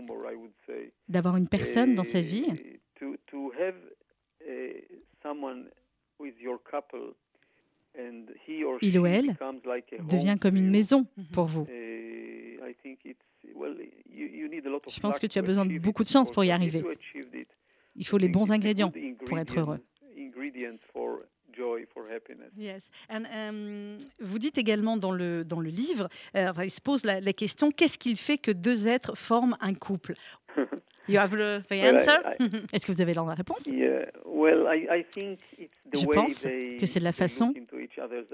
d'avoir 1.09 1.37
une 1.37 1.49
personne 1.49 1.95
dans 1.95 2.05
sa 2.05 2.19
Eh, 2.19 2.23
vie 2.23 2.47
to, 2.99 3.17
to 3.27 3.53
have 3.59 3.75
eh, 4.47 4.87
someone 5.23 5.69
who 6.19 6.27
is 6.27 6.35
your 6.41 6.59
couple 6.63 7.15
and 7.99 8.27
he 8.47 8.65
or 8.65 8.79
Il 8.83 8.99
ou 8.99 9.07
she 9.07 9.11
elle 9.13 9.27
becomes 9.33 9.61
like 9.65 9.93
a 9.93 9.97
home 10.03 10.09
devient 10.09 10.37
comme 10.41 10.57
une 10.57 10.67
you. 10.67 10.71
maison 10.73 11.07
Mhm. 11.17 11.25
pour 11.33 11.47
vous. 11.47 11.67
Eh, 11.71 12.59
I 12.69 12.75
think 12.83 12.99
it's 13.05 13.19
well 13.55 13.75
you, 14.11 14.27
you 14.27 14.49
need 14.49 14.67
a 14.67 14.71
lot 14.71 14.83
of 14.87 14.93
Je 14.93 15.01
pense 15.01 15.19
que 15.19 15.27
tu 15.27 15.39
as 15.39 15.43
to 15.43 15.47
besoin 15.47 15.65
de 15.67 15.79
beaucoup 15.79 16.03
de 16.05 16.09
chance 16.09 16.31
pour 16.31 16.45
y 16.45 16.51
arriver. 16.51 16.83
Il 17.97 18.07
faut 18.07 18.19
les 18.19 18.29
bons 18.29 18.51
ingrédients 18.53 18.93
pour 19.27 19.39
être 19.39 19.59
heureux. 19.59 19.81
Ingredient- 20.59 20.79
ingredient 20.79 20.79
for 20.93 21.21
joy, 21.57 21.87
for 21.93 22.05
happiness. 22.11 22.51
Yes. 22.57 22.91
And, 23.11 23.25
um, 23.35 23.99
vous 24.21 24.39
dites 24.39 24.59
également 24.59 24.97
dans 24.97 25.13
le, 25.13 25.45
dans 25.45 25.61
le 25.61 25.71
livre, 25.71 26.09
euh, 26.37 26.53
il 26.63 26.71
se 26.71 26.81
pose 26.81 27.05
la, 27.05 27.21
la 27.21 27.33
question 27.33 27.71
qu'est-ce 27.71 27.99
qu'il 27.99 28.17
fait 28.17 28.39
que 28.39 28.51
deux 28.53 28.87
êtres 28.87 29.17
forment 29.17 29.57
un 29.61 29.75
couple? 29.75 30.15
You 31.11 31.19
have 31.19 31.31
the, 31.31 31.65
answer? 31.73 32.19
Est-ce 32.75 32.85
que 32.87 32.93
vous 32.93 33.01
avez 33.01 33.15
la 33.15 33.23
réponse? 33.33 33.67
Yeah, 33.69 34.05
well, 34.27 34.67
I, 34.71 34.87
I 34.91 35.05
think 35.11 35.39
it's 35.59 35.73
the 35.91 36.01
Je 36.01 36.07
way 36.07 36.15
pense 36.15 36.43
they- 36.43 36.77
que 36.77 36.85
c'est 36.85 37.01
la 37.01 37.13
façon 37.13 37.55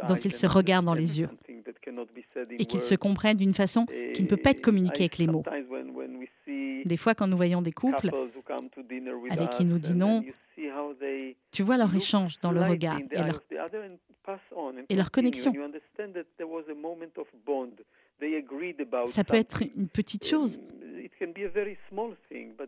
dont 0.08 0.16
ils 0.16 0.34
se 0.34 0.44
regardent 0.48 0.86
dans 0.86 0.94
les 0.94 1.20
yeux 1.20 1.28
et 2.58 2.66
qu'ils 2.66 2.82
se 2.82 2.96
comprennent 2.96 3.36
d'une 3.36 3.54
façon 3.54 3.86
qui 3.86 4.22
ne 4.24 4.26
peut 4.26 4.36
pas 4.36 4.50
être 4.50 4.60
communiquée 4.60 5.04
avec 5.04 5.18
les 5.18 5.28
mots. 5.28 5.44
Des 6.84 6.96
fois, 6.96 7.14
quand 7.14 7.28
nous 7.28 7.36
voyons 7.36 7.62
des 7.62 7.70
couples, 7.70 8.10
avec 9.30 9.50
qui 9.50 9.62
us 9.62 9.70
nous 9.70 9.78
dînons, 9.78 10.18
and 10.18 10.22
you 10.22 10.32
see 10.56 10.68
how 10.68 10.92
they 10.94 11.36
tu 11.54 11.62
vois 11.62 11.76
leur 11.76 11.94
échange 11.94 12.40
dans 12.40 12.50
le 12.50 12.60
regard 12.60 12.98
et 12.98 13.22
leur, 13.22 13.40
et 14.88 14.96
leur 14.96 15.10
connexion. 15.12 15.52
Ça 19.06 19.24
peut 19.24 19.36
être 19.36 19.62
une 19.76 19.88
petite 19.88 20.26
chose. 20.26 20.60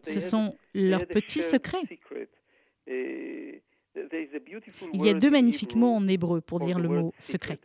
Ce 0.03 0.21
sont 0.21 0.57
leurs 0.75 1.07
petits 1.07 1.43
secrets. 1.43 1.83
beautiful 4.47 4.89
Il 4.93 5.05
y 5.05 5.09
a 5.09 5.15
deux 5.15 5.31
magnifiques 5.31 5.75
mots 5.75 5.95
en 5.95 6.07
hébreu 6.07 6.41
pour 6.41 6.61
dire 6.61 6.79
le 6.79 6.89
mot 6.89 7.13
secret. 7.19 7.59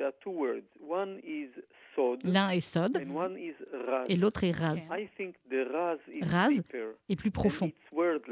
L'un 2.23 2.49
est 2.49 2.61
sod 2.61 2.97
et 4.07 4.15
l'autre 4.15 4.43
est 4.43 4.51
raz, 4.51 4.75
deeper 6.49 6.87
et 7.09 7.15
plus 7.15 7.31
profond. 7.31 7.71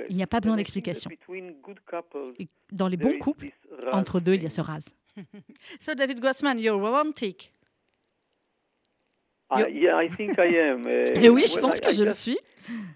Il 0.09 0.15
n'y 0.15 0.23
a 0.23 0.27
pas 0.27 0.39
besoin 0.39 0.57
d'explication. 0.57 1.09
between 1.09 1.53
good 1.61 1.79
couples, 1.85 2.33
Et 2.39 2.47
dans 2.71 2.87
les 2.87 2.97
bons 2.97 3.17
couples, 3.19 3.49
entre 3.91 4.19
deux, 4.19 4.35
il 4.35 4.43
y 4.43 4.45
a 4.45 4.49
ce 4.49 4.61
raz. 4.61 4.95
So, 5.81 5.93
David 5.95 6.19
Grossman, 6.19 6.57
you're 6.59 6.79
romantic. 6.79 7.51
I, 9.51 9.65
yeah, 9.71 9.97
I 10.03 10.07
think 10.09 10.37
I 10.37 10.55
am. 10.57 10.85
uh, 10.85 10.89
Et 11.23 11.29
oui, 11.29 11.43
je 11.47 11.53
well, 11.55 11.61
pense 11.61 11.77
I- 11.79 11.81
que 11.81 11.89
I 11.89 11.93
je 11.95 12.03
le 12.03 12.13
suis. 12.13 12.37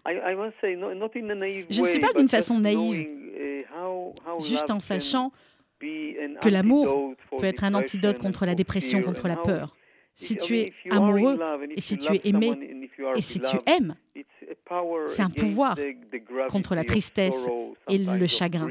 I, 0.06 0.12
I 0.32 0.36
must 0.36 0.54
say, 0.62 0.76
no, 0.76 0.94
not 0.94 1.10
in 1.16 1.30
a 1.32 1.36
naive 1.36 1.66
Je 1.70 1.82
ne 1.82 1.88
suis 1.88 2.00
pas 2.00 2.14
d'une 2.14 2.22
just 2.28 2.36
façon 2.36 2.60
naïve, 2.60 2.78
knowing, 2.78 3.32
uh, 3.36 3.64
how- 3.76 4.14
how 4.26 4.40
Juste 4.40 4.68
love 4.70 4.72
en 4.72 4.74
can 4.76 4.80
sachant 4.80 5.32
be 5.82 6.16
an 6.22 6.40
que 6.42 6.50
l'amour 6.50 7.16
peut 7.40 7.46
être 7.46 7.64
un 7.64 7.72
depression 7.72 7.98
antidote 7.98 8.20
contre 8.20 8.46
la 8.46 8.54
dépression, 8.56 9.00
fear, 9.00 9.06
contre 9.06 9.28
la 9.28 9.38
peur. 9.38 9.76
Si 10.16 10.38
tu 10.38 10.58
es 10.58 10.74
amoureux 10.90 11.40
et 11.76 11.82
si 11.82 11.98
tu 11.98 12.14
es 12.14 12.22
aimé 12.26 12.52
et 13.16 13.22
si 13.22 13.40
tu 13.40 13.58
aimes, 13.66 13.96
c'est 15.08 15.22
un 15.22 15.30
pouvoir 15.30 15.78
contre 16.50 16.76
la 16.76 16.84
tristesse 16.84 17.48
et 17.90 17.98
le 17.98 18.28
chagrin. 18.28 18.70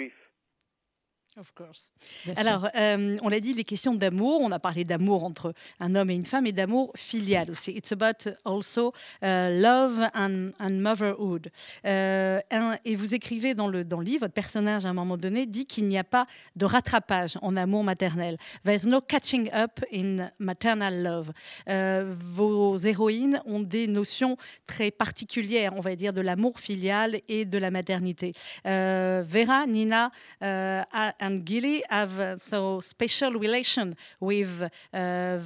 Of 1.38 1.54
course. 1.54 1.90
Bien. 2.26 2.34
Alors, 2.36 2.68
euh, 2.74 3.16
on 3.22 3.30
l'a 3.30 3.40
dit, 3.40 3.54
les 3.54 3.64
questions 3.64 3.94
d'amour, 3.94 4.42
on 4.42 4.52
a 4.52 4.58
parlé 4.58 4.84
d'amour 4.84 5.24
entre 5.24 5.54
un 5.80 5.94
homme 5.94 6.10
et 6.10 6.14
une 6.14 6.26
femme 6.26 6.46
et 6.46 6.52
d'amour 6.52 6.92
filial 6.94 7.50
aussi. 7.50 7.70
It's 7.70 7.90
about 7.90 8.30
also 8.44 8.92
uh, 9.22 9.48
love 9.48 9.98
and, 10.14 10.50
and 10.60 10.70
motherhood. 10.72 11.50
Euh, 11.86 12.38
un- 12.50 12.76
et 12.84 12.96
vous 12.96 13.14
écrivez 13.14 13.54
dans 13.54 13.66
le, 13.68 13.82
dans 13.82 14.00
le 14.00 14.04
livre, 14.04 14.20
votre 14.26 14.34
personnage 14.34 14.84
à 14.84 14.90
un 14.90 14.92
moment 14.92 15.16
donné 15.16 15.46
dit 15.46 15.64
qu'il 15.64 15.86
n'y 15.88 15.96
a 15.96 16.04
pas 16.04 16.26
de 16.54 16.66
rattrapage 16.66 17.38
en 17.40 17.56
amour 17.56 17.82
maternel. 17.82 18.36
There's 18.64 18.84
no 18.84 19.00
catching 19.00 19.48
up 19.54 19.80
in 19.90 20.30
maternal 20.38 21.02
love. 21.02 21.32
Euh, 21.70 22.14
vos 22.26 22.76
héroïnes 22.76 23.40
ont 23.46 23.60
des 23.60 23.86
notions 23.86 24.36
très 24.66 24.90
particulières, 24.90 25.72
on 25.76 25.80
va 25.80 25.96
dire, 25.96 26.12
de 26.12 26.20
l'amour 26.20 26.60
filial 26.60 27.22
et 27.26 27.46
de 27.46 27.56
la 27.56 27.70
maternité. 27.70 28.34
Vera, 28.64 29.66
Nina, 29.66 30.10
uh, 30.42 30.82
and 31.22 31.44
Gilly 31.46 31.82
have 31.88 32.18
uh, 32.20 32.36
so 32.36 32.80
special 32.80 33.32
relation 33.38 33.94
with 34.20 34.62
uh, 34.62 34.68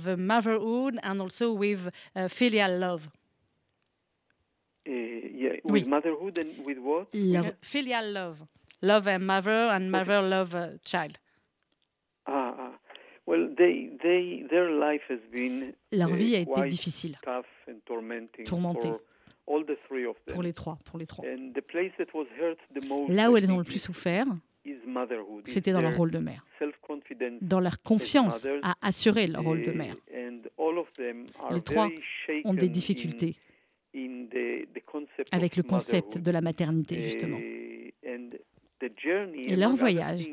the 0.06 0.16
motherhood 0.16 0.99
and 1.02 1.21
also 1.21 1.52
with 1.52 1.80
uh, 2.14 2.28
filial 2.28 2.78
love. 2.78 3.02
Uh, 4.88 4.92
yeah, 4.92 5.56
Oui. 5.64 5.80
with 5.80 5.87
motherhood 5.87 6.38
and 6.38 6.50
with 6.64 6.78
what? 6.78 7.09
Leur- 7.12 7.47
Uh, 7.47 7.52
filial 7.61 8.12
love, 8.12 8.38
love 8.83 9.06
and 9.09 9.26
mother 9.26 9.71
and 9.75 9.90
mother 9.90 10.21
love 10.23 10.54
uh, 10.54 10.78
child. 10.85 11.18
Ah, 12.26 12.54
ah. 12.59 12.73
Well, 13.26 13.49
they, 13.59 13.90
they, 14.02 14.45
their 14.49 14.71
life 14.71 15.02
has 15.09 15.18
been 15.33 15.75
Leur 15.90 16.11
uh, 16.12 16.14
vie 16.14 16.37
a 16.37 16.40
été 16.40 16.68
difficile 16.68 17.16
tough 17.25 17.47
and 17.68 17.80
tormenting 17.85 18.45
Tourmentée. 18.47 18.83
for 18.92 19.00
all 19.49 19.64
the 19.64 19.76
three 19.88 20.06
of 20.06 20.14
them. 20.25 20.35
pour 20.35 20.42
les 20.45 20.52
trois. 20.52 20.78
Pour 20.85 20.99
les 21.00 21.06
trois. 21.06 21.25
And 21.25 21.52
the 21.54 21.62
place 21.62 21.92
that 21.99 22.14
was 22.14 22.26
hurt 22.40 22.59
the 22.73 22.87
most, 22.88 23.11
Là 23.12 23.30
où 23.30 23.37
elles 23.37 23.50
ont 23.50 23.59
le 23.59 23.64
plus 23.64 23.83
souffert, 23.83 24.26
c'était 25.44 25.73
dans 25.73 25.80
leur 25.80 25.96
rôle 25.96 26.11
de 26.11 26.18
mère, 26.18 26.44
dans 27.40 27.61
leur 27.61 27.82
confiance 27.82 28.49
à 28.62 28.75
assurer 28.82 29.26
leur 29.26 29.42
rôle 29.42 29.62
de 29.62 29.73
mère. 29.73 29.94
and 30.14 30.40
all 30.58 30.78
of 30.78 30.92
them 30.94 31.26
are 31.40 31.52
Les 31.52 31.62
trois 31.62 31.88
Ont 32.44 32.54
des 32.54 32.68
difficultés 32.68 33.37
avec 35.32 35.56
le 35.56 35.62
concept 35.62 36.18
de 36.18 36.30
la 36.30 36.40
maternité, 36.40 37.00
justement. 37.00 37.38
Et 37.38 37.94
leur 39.56 39.75
voyage 39.75 40.26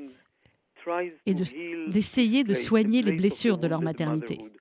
est 1.26 1.34
de- 1.34 1.90
d'essayer 1.92 2.44
de 2.44 2.54
soigner 2.54 3.02
les 3.02 3.14
blessures 3.14 3.58
de 3.58 3.68
leur 3.68 3.82
maternité. 3.82 4.36
motherhood. 4.38 4.58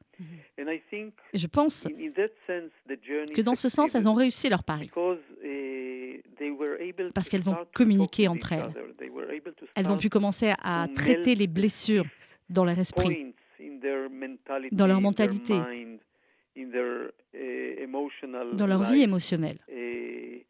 And 0.61 0.69
I 0.71 0.81
think 0.91 1.15
Et 1.33 1.39
je 1.39 1.47
pense 1.49 1.87
in, 1.87 1.91
in 1.91 2.11
that 2.13 2.29
sense, 2.47 2.71
the 2.87 2.97
journey 3.05 3.33
que 3.33 3.41
dans 3.43 3.57
ce 3.57 3.69
sens, 3.69 3.95
elles 3.97 4.07
ont 4.07 4.15
réussi 4.15 4.49
leur 4.49 4.63
pari. 4.63 4.87
because, 4.87 5.19
they 5.43 6.51
were 6.51 6.77
able 6.81 7.11
Parce 7.13 7.29
qu'elles 7.29 7.49
ont 7.51 7.57
communiqué 7.75 8.29
entre 8.29 8.53
elles. 8.53 8.63
other. 8.67 8.95
They 8.99 9.09
were 9.09 9.29
able 9.31 9.53
to 9.55 9.62
Elles 9.75 9.91
ont 9.91 9.97
pu 9.99 10.09
commencer 10.09 10.53
à 10.63 10.87
traiter 10.95 11.35
les 11.35 11.47
blessures 11.47 12.05
dans 12.49 12.65
leur 12.65 12.79
esprit, 12.79 13.35
Dans 14.73 14.87
leur 14.87 15.01
mentalité. 15.01 15.55
emotional 17.83 18.57
dans 18.57 18.67
leur 18.67 18.83
vie 18.85 19.03
émotionnelle. 19.03 19.59
Et 19.69 20.47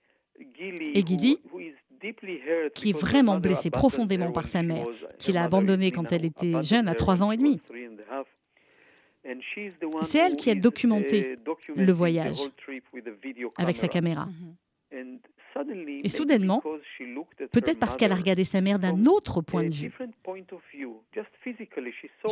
Gilly, 0.58 0.90
Et 0.94 1.02
Gilly, 1.06 1.38
who- 1.44 1.56
who 1.56 1.60
is 1.60 1.74
deeply 2.00 2.40
hurt 2.46 2.72
qui 2.74 2.90
est 2.90 2.98
vraiment 2.98 3.32
abandoned 3.38 3.70
profondément 3.70 4.26
her 4.26 4.32
par 4.32 4.44
when 4.44 4.50
sa 4.50 4.62
mère, 4.62 4.86
was- 4.86 5.06
qui 5.18 5.30
her 5.30 5.34
l'a 5.34 5.42
mother, 5.42 5.58
abandonnée 5.58 5.90
quand 5.92 6.10
elle 6.12 6.24
était 6.24 6.60
jeune, 6.62 6.88
à 6.88 6.94
trois 6.94 7.22
ans 7.22 7.30
et 7.32 7.36
demi. 7.36 7.60
a 9.24 10.04
c'est 10.04 10.18
elle 10.18 10.32
who 10.32 10.36
qui 10.36 10.50
a 10.50 10.54
documenté 10.56 11.36
le 11.76 11.86
the 11.86 11.90
voyage 11.90 12.40
a 13.56 13.62
avec 13.62 13.76
sa 13.76 13.86
camera. 13.88 14.26
caméra. 14.26 14.28
Et 16.04 16.08
soudainement, 16.08 16.58
because 16.62 16.80
she 16.98 17.02
looked 17.02 17.40
at 17.40 17.40
her 17.40 17.40
Peut-être 17.52 17.78
parce 17.78 17.96
qu'elle 17.96 18.12
a 18.12 18.16
regardé 18.16 18.44
sa 18.44 18.60
mère 18.60 18.78
d'un 18.78 19.04
autre 19.04 19.42
point 19.42 19.64
de 19.64 19.74
vue. 19.74 19.92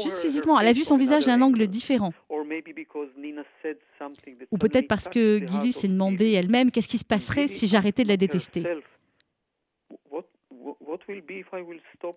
Juste 0.02 0.18
physiquement, 0.18 0.58
elle 0.58 0.68
a 0.68 0.72
vu 0.72 0.84
son 0.84 0.96
visage 0.96 1.26
d'un 1.26 1.40
angle 1.42 1.66
différent. 1.66 2.12
Ou 4.50 4.58
peut-être 4.58 4.88
parce 4.88 5.08
que 5.08 5.46
Gilly 5.46 5.72
s'est 5.72 5.88
demandé 5.88 6.32
elle-même 6.32 6.70
qu'est-ce 6.70 6.88
qui 6.88 6.98
se 6.98 7.04
passerait 7.04 7.48
si 7.48 7.66
j'arrêtais 7.66 8.02
de 8.04 8.08
la 8.08 8.16
détester. 8.16 8.64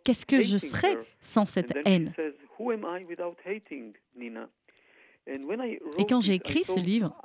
Qu'est-ce 0.03 0.25
que 0.25 0.41
je 0.41 0.57
serais 0.57 0.97
sans 1.19 1.45
cette 1.45 1.77
haine? 1.85 2.13
Et 5.27 6.05
quand 6.07 6.21
j'ai 6.21 6.33
écrit 6.33 6.63
ce 6.63 6.79
livre, 6.79 7.15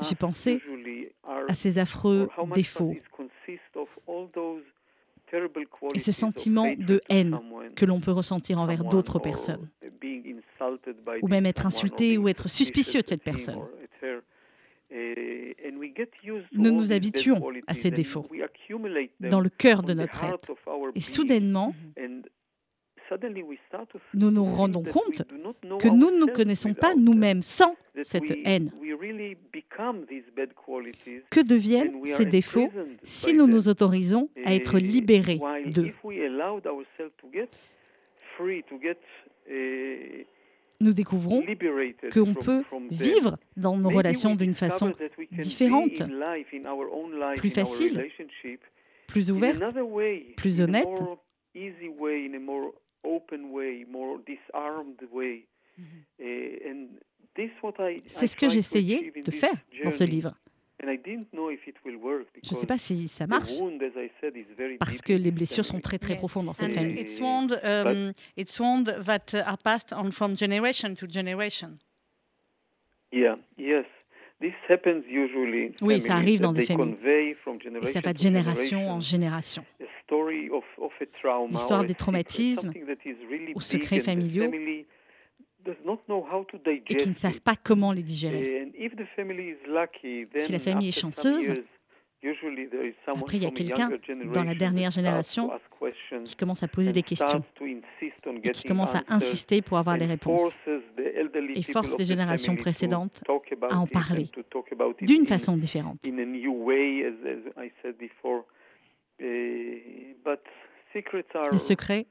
j'ai 0.00 0.14
pensé 0.14 0.60
à 1.48 1.54
ces 1.54 1.78
affreux 1.78 2.28
défauts 2.54 2.94
et 5.94 5.98
ce 5.98 6.12
sentiment 6.12 6.72
de 6.76 7.00
haine 7.08 7.38
que 7.76 7.84
l'on 7.84 8.00
peut 8.00 8.12
ressentir 8.12 8.58
envers 8.58 8.84
d'autres 8.84 9.18
personnes. 9.18 9.68
Ou 11.22 11.28
même 11.28 11.46
être 11.46 11.66
insulté 11.66 12.18
ou 12.18 12.28
être 12.28 12.48
suspicieux 12.48 13.02
de 13.02 13.08
cette 13.08 13.22
personne. 13.22 13.60
Nous 16.52 16.70
nous 16.70 16.92
habituons 16.92 17.42
à 17.66 17.74
ces 17.74 17.90
défauts 17.90 18.26
dans 19.20 19.40
le 19.40 19.50
cœur 19.50 19.82
de 19.82 19.92
notre 19.92 20.24
être. 20.24 20.52
Et 20.94 21.00
soudainement, 21.00 21.74
nous 24.14 24.30
nous 24.30 24.44
rendons 24.44 24.82
compte 24.82 25.22
que 25.80 25.88
nous 25.88 26.10
ne 26.10 26.20
nous 26.20 26.32
connaissons 26.32 26.74
pas 26.74 26.94
nous-mêmes 26.94 27.42
sans 27.42 27.76
cette 28.02 28.32
haine. 28.44 28.70
Que 31.30 31.40
deviennent 31.40 32.04
ces 32.06 32.24
défauts 32.26 32.68
si 33.02 33.32
nous 33.32 33.46
nous 33.46 33.68
autorisons 33.68 34.28
à 34.44 34.54
être 34.54 34.78
libérés 34.78 35.38
d'eux? 35.66 35.92
eh, 39.48 40.26
Nous 40.80 40.92
découvrons 40.92 41.42
qu'on 42.12 42.34
peut 42.34 42.62
vivre 42.90 43.36
dans 43.56 43.76
nos 43.76 43.88
relations 43.98 44.34
d'une 44.36 44.54
façon 44.54 44.92
différente, 45.30 46.02
plus 47.36 47.50
facile, 47.50 47.94
plus 49.06 49.30
ouverte, 49.30 49.60
plus 50.36 50.60
honnête. 50.60 50.86
C'est 58.06 58.26
ce 58.26 58.36
que 58.36 58.48
j'essayais 58.48 59.12
de 59.24 59.30
faire 59.30 59.54
dans 59.84 59.90
ce 59.90 60.04
livre. 60.04 60.34
And 60.80 60.88
I 60.92 60.96
didn't 60.96 61.26
know 61.32 61.50
if 61.50 61.66
it 61.66 61.74
will 61.84 61.96
work 61.96 62.28
Je 62.34 62.38
ne 62.38 62.40
because 62.40 62.60
sais 62.60 62.66
pas 62.66 62.78
si 62.78 63.08
ça 63.08 63.26
marche, 63.26 63.50
parce 64.78 65.02
que 65.02 65.12
les 65.12 65.32
blessures 65.32 65.64
sont 65.64 65.80
très 65.80 65.98
très 65.98 66.14
profondes 66.14 66.46
dans 66.46 66.52
cette 66.52 66.72
famille. 66.72 67.00
it's 67.00 67.18
wound, 67.20 67.58
um, 67.64 68.12
it's 68.36 68.60
wound 68.60 68.86
that 69.04 69.34
uh, 69.34 69.42
are 69.44 69.58
passed 69.58 69.92
on 69.92 70.12
from 70.12 70.36
generation 70.36 70.94
to 70.94 71.06
generation. 71.08 71.78
Yeah, 73.12 73.36
yes. 73.56 73.86
This 74.40 74.54
happens 74.68 75.02
usually 75.10 75.66
in 75.66 75.72
Oui, 75.84 76.00
ça 76.00 76.14
arrive 76.14 76.42
dans 76.42 76.52
des 76.52 76.64
familles. 76.64 76.94
convey 76.94 77.34
from 77.42 77.56
Et 77.56 77.60
generation 77.64 77.92
ça 77.92 78.00
va 78.00 78.12
de 78.12 78.18
génération 78.18 78.88
en 78.88 79.00
génération. 79.00 79.64
a 79.80 79.84
story 80.04 80.48
of, 80.50 80.62
of 80.76 80.92
a 81.00 81.06
trauma 81.20 81.48
L'histoire 81.50 81.84
des 81.84 81.94
traumatismes 81.94 82.60
something 82.60 82.86
that 82.86 83.04
is 83.04 83.16
really 83.28 83.50
ou 83.50 83.58
big 83.58 83.62
secrets 83.62 83.98
familiaux 84.00 84.48
et 86.66 86.96
qui 86.96 87.08
ne 87.08 87.14
savent 87.14 87.40
pas 87.40 87.54
comment 87.56 87.92
les 87.92 88.02
digérer. 88.02 88.70
Si 90.36 90.52
la 90.52 90.58
famille 90.58 90.88
est 90.88 91.00
chanceuse, 91.00 91.62
après, 93.06 93.36
il 93.36 93.44
y 93.44 93.46
a 93.46 93.50
quelqu'un 93.50 93.90
dans 94.32 94.42
la 94.42 94.54
dernière 94.54 94.90
génération 94.90 95.50
qui 96.24 96.34
commence 96.34 96.62
à 96.64 96.68
poser 96.68 96.92
des 96.92 97.04
questions 97.04 97.44
et 98.42 98.50
qui 98.50 98.64
commence 98.64 98.94
à 98.94 99.04
insister 99.08 99.62
pour 99.62 99.78
avoir 99.78 99.96
les 99.96 100.06
réponses. 100.06 100.52
et 101.54 101.62
force 101.62 101.96
les 101.96 102.04
générations 102.04 102.56
précédentes 102.56 103.22
à 103.70 103.78
en 103.78 103.86
parler 103.86 104.28
d'une 105.02 105.26
façon 105.26 105.56
différente. 105.56 106.00
Eh, 109.20 110.16
Les 111.52 111.58
secrets 111.58 112.06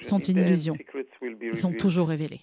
sont 0.00 0.18
une 0.18 0.38
illusion. 0.38 0.76
Ils 1.54 1.60
sont 1.60 1.68
revealed. 1.68 1.80
toujours 1.82 2.08
révélés. 2.08 2.40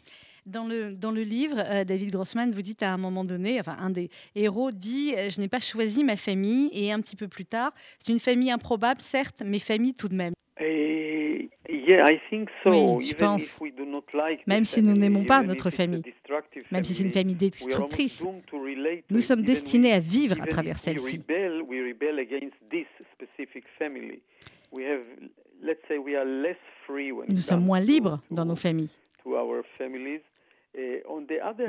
Dans 0.48 0.66
le, 0.68 0.94
dans 0.94 1.12
le 1.12 1.22
livre, 1.22 1.58
euh, 1.60 1.84
David 1.84 2.12
Grossman, 2.12 2.50
vous 2.52 2.64
dites 2.64 2.82
à 2.82 2.92
un 2.92 2.98
moment 2.98 3.24
donné, 3.24 3.60
enfin 3.60 3.78
un 3.80 3.92
des 3.92 4.10
héros 4.36 4.72
dit 4.72 5.14
euh, 5.16 5.30
Je 5.30 5.40
n'ai 5.40 5.48
pas 5.48 5.60
choisi 5.60 6.04
ma 6.04 6.16
famille, 6.16 6.70
et 6.74 6.92
un 6.92 7.00
petit 7.00 7.16
peu 7.16 7.28
plus 7.28 7.46
tard, 7.46 7.72
c'est 8.00 8.12
une 8.12 8.20
famille 8.20 8.50
improbable, 8.50 9.02
certes, 9.02 9.44
mais 9.46 9.60
famille 9.60 9.94
tout 9.94 10.08
de 10.08 10.16
même. 10.16 10.34
Yes, 10.60 11.50
Yeah, 11.88 12.06
I 12.12 12.20
think 12.30 12.50
so. 12.64 12.70
Oui, 12.98 13.06
je 13.06 13.14
Even 13.14 13.26
pense. 13.28 13.56
if 13.56 13.62
we 13.62 13.72
do 13.74 13.86
not 13.86 14.04
like 14.14 14.44
the 14.44 14.48
Même 14.48 14.66
si 14.66 14.82
nous 14.82 14.88
family, 14.90 15.00
n'aimons 15.02 15.26
pas 15.26 15.38
even 15.40 15.48
notre 15.48 15.68
if 15.68 15.74
it's 15.74 15.80
a 15.80 15.84
famille, 15.84 16.02
destructive 16.02 16.64
Même 16.72 16.84
si 16.84 16.94
c'est 16.94 17.04
une 17.04 17.12
family, 17.12 17.34
famille 17.36 17.52
we 17.52 17.74
are 17.74 17.82
almost 17.82 17.98
destructrice, 17.98 18.26
nous 19.10 19.22
sommes 19.22 19.42
destinés 19.44 19.90
we- 19.90 19.96
à 19.96 20.00
vivre 20.00 20.42
à 20.42 20.46
travers 20.48 20.78
celle-ci. 20.80 21.22
Nous 27.30 27.38
sommes 27.38 27.64
moins 27.64 27.80
libres 27.80 28.20
dans 28.30 28.46
nos 28.46 28.56
familles. 28.56 28.90
Eh, 30.74 31.04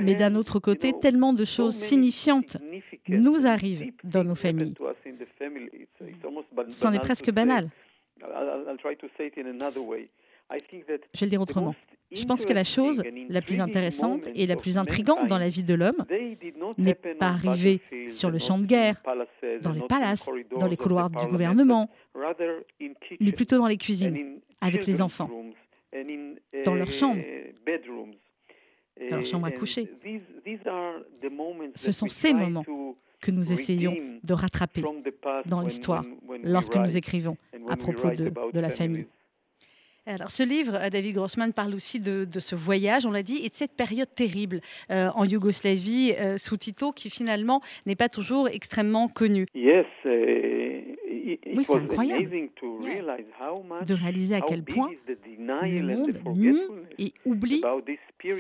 Mais 0.01 0.15
d'un 0.15 0.37
autre 0.37 0.61
côté, 0.61 0.93
tellement 0.93 1.33
de 1.33 1.45
choses 1.45 1.75
signifiantes 1.75 2.57
nous 3.09 3.47
arrivent 3.47 3.93
dans 4.05 4.25
nos 4.25 4.37
familles. 4.37 4.75
C'en 6.69 6.93
est 6.93 7.01
presque 7.01 7.31
banal. 7.33 7.69
Je 8.21 8.27
vais 11.21 11.27
le 11.27 11.27
dire 11.27 11.41
autrement. 11.41 11.75
Je 12.13 12.25
pense 12.27 12.45
que 12.45 12.53
la 12.53 12.65
chose 12.65 13.03
la 13.29 13.41
plus 13.41 13.61
intéressante 13.61 14.29
et 14.35 14.47
la 14.47 14.57
plus 14.57 14.77
intrigante 14.77 15.27
dans 15.29 15.39
la 15.39 15.49
vie 15.49 15.63
de 15.63 15.75
l'homme 15.75 16.05
n'est 16.79 16.95
pas 16.95 17.27
arrivée 17.27 17.81
sur 18.09 18.31
le 18.31 18.39
champ 18.39 18.59
de 18.59 18.67
guerre, 18.67 19.03
dans 19.63 19.73
les 19.73 19.87
palaces, 19.89 20.29
dans 20.59 20.67
les 20.67 20.77
couloirs 20.77 21.11
du 21.11 21.27
gouvernement, 21.27 21.91
mais 23.21 23.33
plutôt 23.33 23.59
dans 23.59 23.67
les 23.67 23.79
cuisines, 23.79 24.17
in 24.17 24.52
avec 24.63 24.87
les 24.87 25.03
enfants, 25.03 25.27
rooms 25.27 25.53
and 25.95 26.09
in, 26.09 26.63
dans 26.65 26.75
leurs 26.75 26.93
chambres, 26.93 27.23
bedrooms. 27.67 28.15
dans 29.11 29.17
leurs 29.17 29.27
chambres 29.27 29.47
à 29.47 29.51
coucher. 29.53 29.89
these- 30.05 30.21
these 30.45 30.67
are 30.67 30.95
the 31.21 31.31
moments 31.31 31.73
Ce 31.75 31.87
that 31.87 31.93
sont 31.93 32.07
we 32.07 32.13
ces 32.13 32.31
try 32.31 32.41
moments 32.41 32.65
to 32.65 32.97
que 33.21 33.31
nous 33.31 33.53
essayons 33.53 33.97
de 34.23 34.33
rattraper 34.35 34.81
from 34.81 35.03
the 35.03 35.11
past 35.11 35.47
dans 35.49 35.59
when- 35.59 35.65
l'histoire 35.67 36.05
lorsque 36.43 36.75
nous 36.75 36.83
write 36.83 36.97
écrivons 36.97 37.37
à 37.69 37.77
propos 37.77 38.11
de, 38.11 38.61
la 38.61 38.71
famille. 38.71 39.07
Alors, 40.05 40.33
ce 40.33 40.43
livre, 40.43 40.75
euh, 40.75 40.91
David 40.91 41.15
Grossman 41.15 41.53
parle 41.53 41.75
aussi 41.77 42.01
de, 42.01 42.25
de 42.25 42.41
ce 42.41 42.57
voyage, 42.57 43.07
on 43.07 43.13
l'a 43.13 43.23
dit, 43.23 43.37
et 43.45 43.49
de 43.49 43.55
cette 43.55 43.77
période 43.77 44.13
terrible 44.13 44.61
euh, 44.91 45.11
en 45.15 45.25
Yougoslavie 45.25 46.13
euh, 46.19 46.39
sous 46.39 46.57
Tito, 46.57 46.91
qui 46.91 47.09
finalement 47.09 47.61
n'est 47.87 47.95
pas 47.95 48.09
toujours 48.09 48.49
extrêmement 48.49 49.07
connue. 49.07 49.47
Yes, 49.55 49.87
uh, 50.05 50.09
Oui, 51.55 51.65
c'est 51.65 51.77
incroyable. 51.77 52.31
de 53.87 53.95
réaliser 53.95 54.35
à 54.35 54.41
quel 54.41 54.63
point 54.63 54.91
le 55.39 55.83
monde 55.83 56.37
nie 56.37 56.59
et 56.99 57.13
oublie 57.25 57.63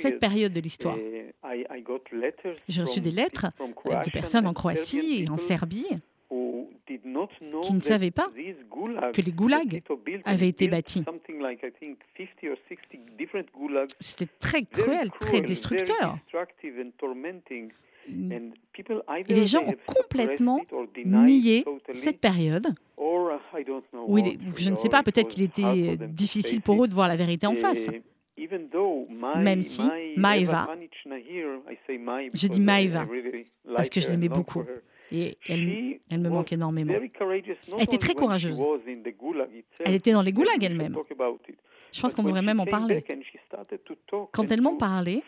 cette 0.00 0.18
période 0.18 0.52
de 0.52 0.60
l'histoire. 0.60 0.96
Letters 0.96 2.56
J'ai 2.68 2.82
reçu 2.82 3.00
des 3.00 3.10
lettres 3.10 3.46
de 3.58 4.10
personnes 4.10 4.46
en 4.46 4.52
Croatie 4.52 5.24
et 5.24 5.30
en 5.30 5.36
Serbie 5.36 5.86
qui 7.62 7.74
ne 7.74 7.80
savaient 7.80 8.10
pas 8.10 8.30
que 9.12 9.20
les 9.22 9.32
goulags 9.32 9.82
avaient 10.24 10.48
été 10.48 10.68
bâtis. 10.68 11.04
something 11.04 11.40
like, 11.40 11.62
I 11.62 11.70
think, 11.78 11.98
50 12.16 12.50
or 12.50 12.56
60 12.68 13.16
different 13.18 13.46
gulags, 13.56 13.90
C'était 14.00 14.30
très 14.40 14.62
cruel, 14.62 15.10
très 15.20 15.40
destructeur. 15.40 16.18
Either 19.08 19.34
les 19.34 19.46
gens 19.46 19.62
ont 19.64 19.76
complètement 19.86 20.58
nié 21.34 21.64
cette 21.92 22.20
période. 22.20 22.66
Où 24.06 24.18
il 24.18 24.28
est- 24.28 24.38
je 24.56 24.70
ne 24.70 24.76
sais 24.76 24.88
pas, 24.88 25.02
peut-être 25.02 25.28
qu'il 25.28 25.42
était 25.42 25.62
euh, 25.64 25.96
difficile 26.08 26.60
pour 26.62 26.82
eux 26.84 26.88
de 26.88 26.94
voir 26.94 27.08
la 27.08 27.16
vérité 27.16 27.46
en 27.46 27.54
face. 27.56 27.86
Même 29.36 29.62
si 29.62 29.82
Maeva- 30.16 30.66
Je 32.34 32.48
dis 32.48 32.60
Maeva, 32.60 33.06
parce 33.76 33.88
que 33.90 34.00
je 34.00 34.10
l'aimais 34.10 34.28
beaucoup. 34.28 34.62
Et 35.14 35.36
elle, 35.46 36.20
me 36.20 36.28
manque 36.30 36.52
énormément. 36.52 36.94
Elle 37.76 37.82
était 37.84 37.98
très 37.98 38.14
courageuse. 38.14 38.58
Elle 39.84 39.94
était 39.94 40.12
dans 40.12 40.22
les 40.22 40.32
goulags 40.32 40.64
elle-même. 40.64 40.96
Je 41.92 42.00
pense 42.00 42.14
qu'on 42.14 42.22
devrait 42.22 42.42
même 42.42 42.60
en 42.60 42.66
parler. 42.66 43.04
Quand 44.32 44.44
and 44.44 44.46
elle 44.50 44.62
m'en 44.62 44.76
parlait, 44.76 45.22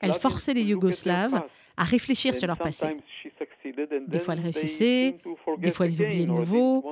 elle 0.00 0.14
forçait 0.14 0.54
les 0.54 0.64
Yougoslaves 0.64 1.42
à 1.76 1.84
réfléchir 1.84 2.34
sur 2.34 2.46
leur 2.46 2.58
passé. 2.58 2.88
Des 4.06 4.18
fois, 4.18 4.34
elle 4.34 4.40
réussissait, 4.40 5.16
des 5.58 5.70
fois, 5.70 5.86
oubliaient 5.86 6.06
again 6.06 6.20
de 6.20 6.26
nouveau. 6.26 6.84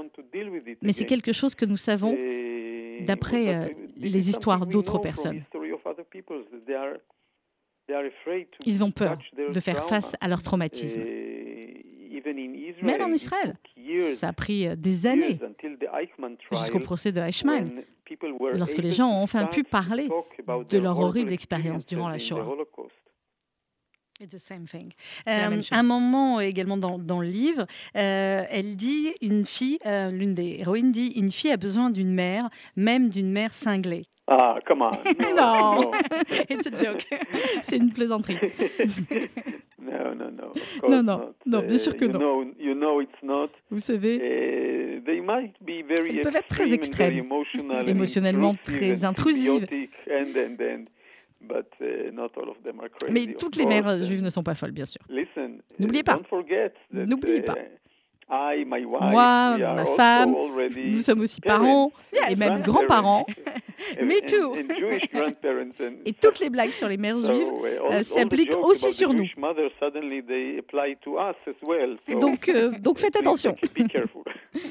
Mais 0.83 0.93
c'est 0.93 1.07
quelque 1.07 1.33
chose 1.33 1.55
que 1.55 1.65
nous 1.65 1.77
savons 1.77 2.17
d'après, 3.01 3.55
euh, 3.55 3.69
uh, 3.69 3.75
les 3.97 4.29
is 4.29 4.31
histoires 4.31 4.67
d'autres 4.67 4.99
personnes. 4.99 5.43
Ils 8.65 8.85
ont 8.85 8.91
peur 8.91 9.19
de 9.37 9.61
faire 9.61 9.85
face 9.85 10.15
à 10.21 10.29
leur 10.29 10.43
traumatisme. 10.43 11.03
Eh, 11.05 12.23
Même 12.83 13.03
en 13.03 13.09
Israël, 13.09 13.57
Ça 14.15 14.29
a 14.29 14.33
pris 14.33 14.67
euh, 14.67 14.77
des 14.77 15.07
années 15.07 15.39
until 15.43 15.77
the 15.77 15.89
Eichmann 15.93 16.37
trial, 16.37 16.63
jusqu'au 16.63 16.79
procès 16.79 17.13
de 17.13 17.21
Eichmann, 17.21 17.83
lorsque 18.55 18.79
les 18.79 18.93
gens 18.93 19.09
ont 19.09 19.23
enfin 19.23 19.47
pu 19.47 19.65
parler 19.65 20.09
de 20.69 20.79
leur 20.79 20.99
horrible 20.99 21.33
expérience 21.33 21.87
durant 21.87 22.09
la 22.09 22.19
Shoah. 22.19 22.45
Holocaust. 22.47 23.05
It's 24.21 24.33
the 24.33 24.39
same 24.39 24.65
thing. 24.67 24.93
la 25.27 25.47
Euh, 25.47 25.51
même 25.51 25.63
un 25.73 25.83
moment 25.83 26.39
également 26.41 26.77
dans, 26.77 26.99
dans 26.99 27.21
le 27.21 27.27
livre, 27.27 27.67
euh, 27.97 28.45
elle 28.49 28.77
dit 28.77 29.13
une 29.21 29.45
fille, 29.45 29.79
euh, 29.87 30.11
l'une 30.13 30.35
des 30.35 30.61
héroïnes 30.61 30.93
dit 30.93 31.09
une 31.17 31.33
fille 31.33 31.51
a 31.51 31.57
besoin 31.57 31.91
d'une 31.91 32.15
mère, 32.15 32.49
même 32.77 33.09
d'une 33.09 33.33
mère 33.33 33.53
cinglée. 33.53 34.05
Ah, 34.29 34.59
come 34.67 34.83
on. 34.83 34.91
Non. 35.37 35.81
no. 35.83 35.91
It's 36.49 36.67
a 36.69 36.71
joke. 36.71 37.05
c'est 37.63 37.77
une 37.77 37.93
plaisanterie. 37.93 38.39
No, 39.85 40.15
no, 40.15 40.31
no. 40.31 40.53
Non, 40.89 41.03
non. 41.03 41.19
not. 41.19 41.35
Non, 41.47 41.61
bien 41.61 41.75
Uh, 41.75 41.79
sûr 41.79 41.97
que 41.97 42.05
you 42.07 42.13
non. 42.13 42.19
Know, 42.19 42.45
you 42.59 42.75
know 42.75 43.01
it's 43.01 43.23
not. 43.23 43.51
Vous 43.71 43.79
savez, 43.79 44.17
Uh, 44.17 45.01
they 45.05 45.21
might 45.21 45.55
be 45.61 45.83
very 45.87 46.17
Elles 46.17 46.23
peuvent 46.23 46.37
être 46.37 46.49
très 46.49 46.73
extrêmes, 46.73 47.13
émotionnellement 47.87 48.55
très 48.65 49.05
intrusives. 49.05 49.67
symbiotic 49.67 49.91
and, 50.11 50.37
and, 50.37 50.57
and, 50.61 50.85
but 51.41 51.67
uh, 51.81 52.11
not 52.13 52.31
all 52.37 52.49
of 52.49 52.57
them 52.65 52.81
are 52.81 52.89
crazy, 52.91 53.13
mais 53.13 53.35
toutes 53.35 53.57
les 53.57 53.67
mères 53.67 54.03
juives 54.03 54.23
ne 54.23 54.31
sont 54.31 54.43
pas 54.43 54.55
folles, 54.55 54.73
bien 54.73 54.87
sûr. 54.87 55.01
Listen, 55.09 55.59
uh, 55.79 55.83
N'oubliez 55.83 56.03
pas. 56.03 56.21
N'oubliez 56.93 57.43
pas. 57.43 57.57
I, 58.31 58.65
my 58.67 58.85
wife, 58.85 59.11
Moi, 59.13 59.57
we 59.57 59.63
are 59.63 59.75
ma 59.75 59.81
also 59.83 59.97
femme, 59.97 60.35
already 60.35 60.91
Nous 60.93 60.99
sommes 61.03 61.21
aussi 61.21 61.41
parents, 61.41 61.93
et 62.31 62.35
même 62.37 62.61
grandparents, 62.63 63.27
grands-parents. 63.27 63.27
and- 64.01 64.07
Me 64.07 64.21
too. 64.27 64.55
Et 66.07 66.13
toutes 66.15 66.41
les 66.41 66.49
blagues 66.51 66.71
sur 66.71 66.89
les 66.89 66.97
mères 66.97 67.21
so, 67.21 67.27
juives 67.33 67.49
uh, 67.91 67.99
the 68.01 68.03
s'appliquent 68.03 68.57
aussi 68.57 68.93
sur 68.93 69.11
nous. 69.13 69.19
Jewish 69.19 69.37
mother, 69.37 69.69
suddenly 69.79 70.23
they 70.23 70.59
apply 70.59 70.97
to 71.03 71.19
us 71.19 71.37
as 71.47 71.55
well. 71.67 71.97
So 72.09 72.19
Donc, 72.19 72.49
euh, 72.49 72.71
donc 72.81 72.99
faites 72.99 73.17
attention. 73.21 73.55
Be 73.77 73.87
careful. 73.89 74.23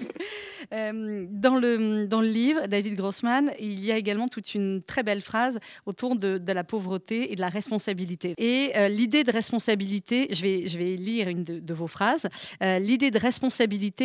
Euh, 0.72 1.26
dans, 1.30 1.58
le, 1.58 2.08
dans 2.08 2.22
le 2.22 2.28
livre, 2.28 2.68
David 2.68 2.96
Grossman, 2.96 3.52
il 3.60 3.80
y 3.84 3.92
a 3.92 3.98
également 3.98 4.28
toute 4.28 4.56
une 4.56 4.82
très 4.82 5.04
belle 5.04 5.22
phrase 5.22 5.60
autour 5.86 6.16
de, 6.16 6.38
de 6.38 6.54
la 6.54 6.64
pauvreté 6.64 7.32
et 7.32 7.36
de 7.36 7.42
la 7.42 7.50
responsabilité. 7.50 8.34
Et 8.38 8.72
euh, 8.76 8.88
l'idée 8.88 9.24
de 9.24 9.32
responsabilité, 9.32 10.28
je 10.32 10.42
vais, 10.42 10.68
je 10.68 10.78
vais 10.80 10.96
lire 10.96 11.28
une 11.28 11.44
de, 11.44 11.60
de 11.60 11.74
vos 11.74 11.86
phrases, 11.88 12.28
euh, 12.64 12.80
l'idée 12.80 13.12
de 13.12 13.20
responsabilité 13.20 13.43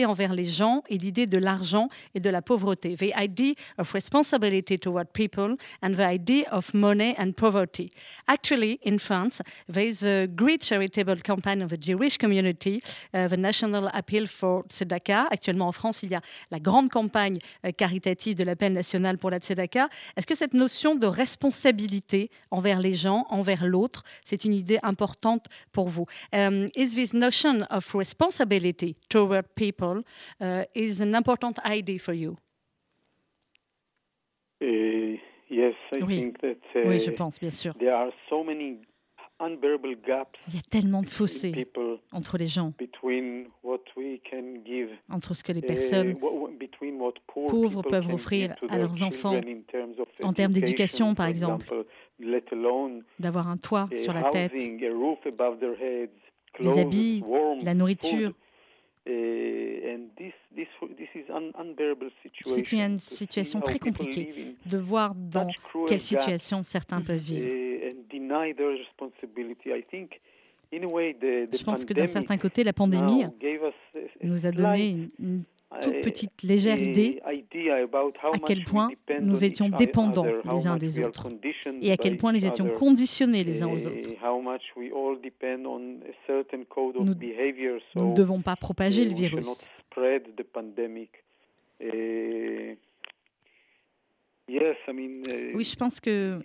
envers 0.07 0.33
les 0.33 0.45
gens 0.45 0.83
et 0.89 0.99
l'idée 0.99 1.27
de 1.27 1.39
l'argent 1.39 1.89
et 2.15 2.21
de 2.21 2.31
la 2.31 2.43
pauvreté. 2.43 2.97
The 2.97 3.13
idea 3.17 3.55
of 3.79 3.93
responsibility 3.93 4.79
toward 4.79 5.09
people 5.13 5.57
and 5.83 5.95
the 5.95 6.01
idea 6.01 6.47
of 6.51 6.75
money 6.75 7.15
and 7.19 7.33
poverty. 7.33 7.91
Actually, 8.27 8.79
in 8.85 8.99
France, 8.99 9.43
there 9.69 9.87
is 9.87 10.05
a 10.05 10.27
great 10.27 10.63
charitable 10.63 11.21
campaign 11.23 11.63
of 11.63 11.71
the 11.71 11.81
Jewish 11.81 12.19
community, 12.19 12.83
uh, 13.15 13.29
the 13.29 13.37
National 13.37 13.89
Appeal 13.93 14.27
for 14.27 14.65
Tzedakah. 14.69 15.29
Actuellement, 15.31 15.69
en 15.69 15.73
France, 15.73 16.03
il 16.03 16.11
y 16.11 16.15
a 16.15 16.21
la 16.51 16.59
grande 16.59 16.89
campagne 16.89 17.39
euh, 17.65 17.71
caritative 17.73 18.35
de 18.35 18.45
l'appel 18.45 18.73
national 18.73 19.19
pour 19.19 19.31
la 19.31 19.39
Tzedakah. 19.39 19.89
Est-ce 20.17 20.27
que 20.27 20.35
cette 20.35 20.55
notion 20.55 20.95
de 20.97 21.07
responsabilité 21.07 22.31
envers 22.51 22.81
les 22.81 22.95
gens, 22.95 23.27
envers 23.31 23.65
l'autre, 23.65 24.03
c'est 24.25 24.45
une 24.45 24.55
idée 24.55 24.79
importante 24.83 25.47
pour 25.73 25.89
vous? 25.89 26.07
Um, 26.33 26.67
Is 26.77 26.95
this 26.95 27.13
notion 27.13 27.65
of 27.71 27.95
responsibility 27.95 28.97
toward 29.09 29.28
people 29.55 30.03
uh, 30.41 30.65
is 30.75 31.01
an 31.01 31.15
important 31.15 31.59
idea 31.65 31.99
for 31.99 32.15
you 32.15 32.35
Uh, 34.61 35.17
yes, 35.49 35.75
I 35.97 36.03
Oui. 36.03 36.17
think 36.21 36.41
that 36.41 36.59
uh, 36.75 36.89
Oui, 36.89 36.99
je 36.99 37.11
pense, 37.13 37.39
bien 37.39 37.51
sûr. 37.51 37.73
there 37.79 37.95
are 37.95 38.11
so 38.29 38.43
many 38.43 38.79
unbearable 39.41 39.95
gaps 40.05 40.39
Il 40.49 40.55
y 40.55 40.59
a 40.59 40.63
tellement 40.69 41.01
de 41.03 41.07
fossés 41.07 41.53
people 41.53 41.99
entre 42.13 42.39
les 42.39 42.47
gens, 42.47 42.73
between 42.77 43.47
what 43.63 43.83
we 43.97 44.19
can 44.29 44.65
give, 44.65 44.91
entre 45.09 45.35
ce 45.35 45.45
que 45.45 45.53
les 45.53 45.61
uh, 45.61 45.67
personnes 45.67 46.15
what 46.21 47.13
poor 47.29 47.47
pauvres 47.51 47.83
people 47.83 47.91
peuvent 47.91 48.13
offrir 48.13 48.57
à 48.69 48.79
leurs 48.79 49.01
enfants 49.03 49.31
children 49.41 49.59
in 49.59 49.63
terms 49.71 50.01
of 50.01 50.09
en 50.25 50.33
termes 50.33 50.53
d'éducation, 50.53 51.15
par 51.15 51.27
exemple. 51.29 51.69
d'avoir 53.21 53.47
un 53.49 53.59
toit 53.59 53.89
uh, 53.93 53.97
sur 53.97 54.13
la 54.13 54.25
tête, 54.25 54.53
des 56.61 56.79
habits, 56.81 57.23
la 57.63 57.75
nourriture. 57.75 58.33
C'est 62.47 62.73
une 62.73 62.99
situation 62.99 63.61
très 63.61 63.79
compliquée 63.79 64.31
de 64.67 64.79
voir 64.79 65.15
dans 65.15 65.49
quelle 65.87 66.01
situation 66.01 66.63
certains 66.65 67.01
peuvent 67.01 67.17
vivre. 67.17 67.47
the 71.15 71.49
Je 71.53 71.65
pense 71.65 71.85
que 71.85 71.95
d'un 71.95 72.07
certain 72.07 72.37
côté, 72.37 72.65
la 72.65 72.73
pandémie 72.73 73.25
nous 74.23 74.47
a 74.47 74.51
donné 74.51 74.89
une, 74.91 75.09
une 75.19 75.45
toute 75.83 76.01
petite 76.01 76.43
légère 76.43 76.81
idée 76.81 77.21
à 77.25 78.39
quel 78.47 78.65
point 78.65 78.89
nous 79.21 79.45
étions 79.45 79.69
dépendants 79.69 80.27
les 80.51 80.67
uns 80.67 80.77
des 80.77 81.01
autres 81.01 81.29
et 81.83 81.93
à 81.93 81.97
quel 81.97 82.17
point 82.17 82.33
nous 82.33 82.47
étions 82.47 82.69
conditionnés 82.69 83.45
les 83.45 83.63
uns 83.63 83.69
aux 83.69 83.87
autres. 83.87 84.11
Nous 87.95 88.11
ne 88.11 88.15
devons 88.15 88.41
pas 88.41 88.57
propager 88.57 89.05
le 89.05 89.15
virus. 89.15 89.67
Oui, 94.49 95.65
je 95.65 95.77
pense 95.77 96.01
que 96.01 96.41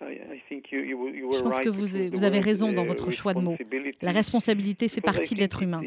je 0.00 1.42
pense 1.42 1.60
que 1.60 1.68
vous, 1.68 2.10
vous, 2.10 2.24
avez 2.24 2.40
raison 2.40 2.72
dans 2.72 2.84
votre 2.84 3.10
choix 3.10 3.34
de 3.34 3.40
mots. 3.40 3.56
La 4.00 4.12
responsabilité 4.12 4.88
fait 4.88 5.00
partie 5.00 5.34
de 5.34 5.40
l'être 5.40 5.62
humain. 5.62 5.82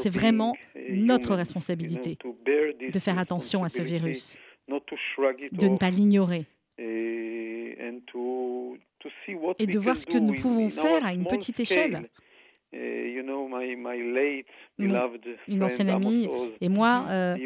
C'est 0.00 0.10
vraiment 0.10 0.54
notre 0.88 1.34
responsabilité 1.34 2.18
de 2.46 2.98
faire 2.98 3.18
attention 3.18 3.64
à 3.64 3.68
ce 3.68 3.82
virus, 3.82 4.38
de 4.68 5.66
ne 5.66 5.76
pas 5.76 5.90
l'ignorer 5.90 6.46
et 6.78 7.76
de 9.66 9.78
voir 9.78 9.96
ce 9.96 10.06
que 10.06 10.18
nous 10.18 10.34
pouvons 10.34 10.70
faire 10.70 11.04
à 11.04 11.12
une 11.12 11.26
petite 11.26 11.60
échelle. 11.60 12.08
Une 15.48 15.62
ancienne 15.62 15.88
amie 15.90 16.28
et 16.60 16.68
moi 16.68 17.04
euh, 17.08 17.36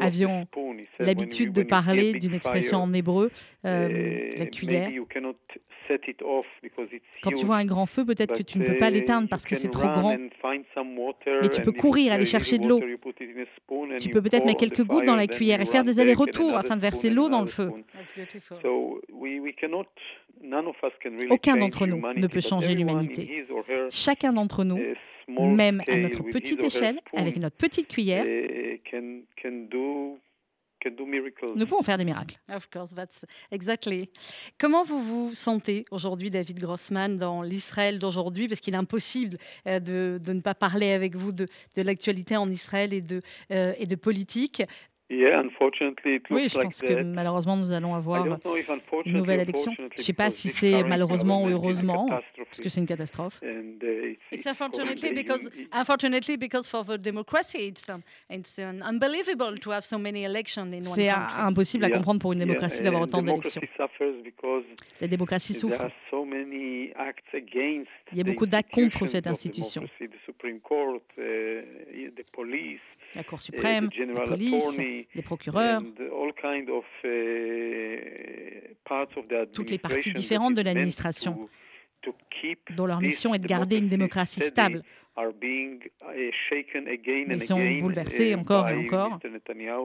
avions 0.00 0.46
l'habitude 0.98 1.52
de 1.52 1.62
parler 1.62 2.14
d'une 2.14 2.34
expression 2.34 2.78
en 2.78 2.92
hébreu, 2.92 3.30
euh, 3.64 4.32
la 4.36 4.46
cuillère. 4.46 4.90
Quand 7.22 7.30
tu 7.30 7.44
vois 7.44 7.56
un 7.56 7.64
grand 7.64 7.86
feu, 7.86 8.04
peut-être 8.04 8.34
que 8.34 8.42
tu 8.42 8.58
ne 8.58 8.64
peux 8.64 8.78
pas 8.78 8.90
uh, 8.90 8.94
l'éteindre 8.94 9.28
parce 9.28 9.44
que 9.44 9.54
c'est 9.54 9.68
trop 9.68 9.88
grand, 9.88 10.16
mais 10.16 11.48
tu 11.50 11.60
peux 11.62 11.72
courir, 11.72 12.12
aller 12.12 12.24
chercher 12.24 12.58
de 12.58 12.68
l'eau. 12.68 12.80
Tu 13.98 14.08
peux 14.08 14.22
peut-être 14.22 14.46
mettre 14.46 14.60
quelques 14.60 14.84
gouttes 14.84 15.04
dans 15.04 15.16
la 15.16 15.26
cuillère 15.26 15.60
et 15.60 15.66
faire 15.66 15.84
des 15.84 16.00
allers-retours 16.00 16.56
afin 16.56 16.76
de 16.76 16.80
verser 16.80 17.10
l'eau 17.10 17.28
dans 17.28 17.42
le 17.42 17.46
feu. 17.46 17.70
Aucun 21.30 21.56
d'entre 21.56 21.86
nous 21.86 22.00
ne 22.16 22.26
peut 22.26 22.40
changer 22.40 22.74
l'humanité. 22.74 23.46
Chacun 23.90 24.32
d'entre 24.32 24.64
nous 24.64 24.80
même 25.28 25.82
à 25.88 25.96
notre 25.96 26.22
petite 26.22 26.62
échelle, 26.62 27.00
avec 27.14 27.36
notre 27.36 27.56
petite 27.56 27.88
cuillère, 27.88 28.24
nous 31.56 31.66
pouvons 31.66 31.82
faire 31.82 31.98
des 31.98 32.04
miracles. 32.04 32.38
Of 32.48 32.68
course, 32.70 32.94
that's 32.94 33.24
exactly. 33.50 34.10
Comment 34.58 34.82
vous 34.82 35.00
vous 35.00 35.34
sentez 35.34 35.84
aujourd'hui, 35.90 36.30
David 36.30 36.60
Grossman, 36.60 37.16
dans 37.16 37.42
l'Israël 37.42 37.98
d'aujourd'hui? 37.98 38.48
Parce 38.48 38.60
qu'il 38.60 38.74
est 38.74 38.78
impossible 38.78 39.38
euh, 39.66 39.80
de, 39.80 40.20
de, 40.22 40.32
ne 40.32 40.40
pas 40.40 40.54
parler 40.54 40.92
avec 40.92 41.16
vous 41.16 41.32
de, 41.32 41.48
de 41.76 41.82
l'actualité 41.82 42.36
en 42.36 42.50
Israël 42.50 42.92
et 42.92 43.00
de, 43.00 43.22
euh, 43.50 43.72
et 43.78 43.86
de 43.86 43.94
politique. 43.94 44.62
Oui, 46.30 46.48
je 46.48 46.58
pense 46.58 46.80
que 46.80 47.02
malheureusement 47.02 47.56
nous 47.56 47.72
allons 47.72 47.94
avoir 47.94 48.26
une 48.26 49.12
nouvelle 49.12 49.40
élection. 49.40 49.72
Je 49.78 49.82
ne 49.82 50.02
sais 50.02 50.12
pas 50.12 50.30
si 50.30 50.48
c'est 50.48 50.82
malheureusement 50.84 51.44
ou 51.44 51.48
heureusement, 51.48 52.08
parce 52.08 52.60
que 52.60 52.68
c'est 52.68 52.80
une 52.80 52.86
catastrophe. 52.86 53.40
Uh, 53.42 54.16
it's 54.32 54.46
unfortunately 54.46 55.12
because, 55.12 55.50
unfortunately 55.72 56.36
because 56.36 56.68
for 56.68 56.84
the 56.84 56.98
democracy, 56.98 57.68
it's, 57.68 57.90
it's 58.30 58.58
unbelievable 58.58 59.54
to 59.58 59.70
have 59.70 59.84
so 59.84 59.98
many 59.98 60.24
elections 60.24 60.72
in 60.72 60.78
one 60.78 60.94
C'est 60.94 61.08
impossible 61.08 61.84
à 61.84 61.90
comprendre 61.90 62.20
pour 62.20 62.32
une 62.32 62.40
démocratie 62.40 62.82
d'avoir 62.82 63.02
autant 63.02 63.22
d'élections. 63.22 63.60
La 65.00 65.08
démocratie 65.08 65.54
souffre. 65.54 65.88
Il 68.12 68.18
y 68.18 68.20
a 68.20 68.24
beaucoup 68.24 68.46
d'actes 68.46 68.70
contre 68.70 69.06
cette 69.06 69.26
institution 69.26 69.84
la 73.14 73.24
Cour 73.24 73.40
suprême, 73.40 73.88
la 74.14 74.20
police, 74.22 74.78
les 74.78 75.22
procureurs, 75.22 75.82
toutes 79.52 79.70
les 79.70 79.78
parties 79.78 80.12
différentes 80.12 80.54
de 80.54 80.62
l'administration, 80.62 81.48
dont 82.76 82.86
leur 82.86 83.00
mission 83.00 83.34
est 83.34 83.38
de 83.38 83.46
garder 83.46 83.78
une 83.78 83.88
démocratie 83.88 84.40
stable, 84.40 84.82
ils 87.26 87.42
sont 87.42 87.78
bouleversés 87.80 88.34
encore 88.34 88.68
et 88.68 88.76
encore 88.76 89.20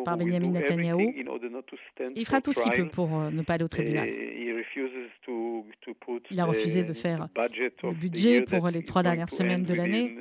par 0.03 0.17
Benjamin 0.17 0.49
Netanyahu. 0.49 1.13
Il 2.15 2.25
fera 2.25 2.41
tout 2.41 2.51
ce 2.53 2.61
qu'il 2.61 2.71
peut 2.71 2.87
pour 2.87 3.15
euh, 3.15 3.29
ne 3.29 3.43
pas 3.43 3.53
aller 3.53 3.63
au 3.63 3.67
tribunal. 3.67 4.09
Il 6.31 6.39
a 6.39 6.45
refusé 6.45 6.83
de 6.83 6.93
faire 6.93 7.27
le 7.35 7.93
budget 7.93 8.41
pour 8.41 8.67
les 8.69 8.83
trois 8.83 9.03
dernières 9.03 9.29
semaines 9.29 9.63
de 9.63 9.73
l'année. 9.73 10.15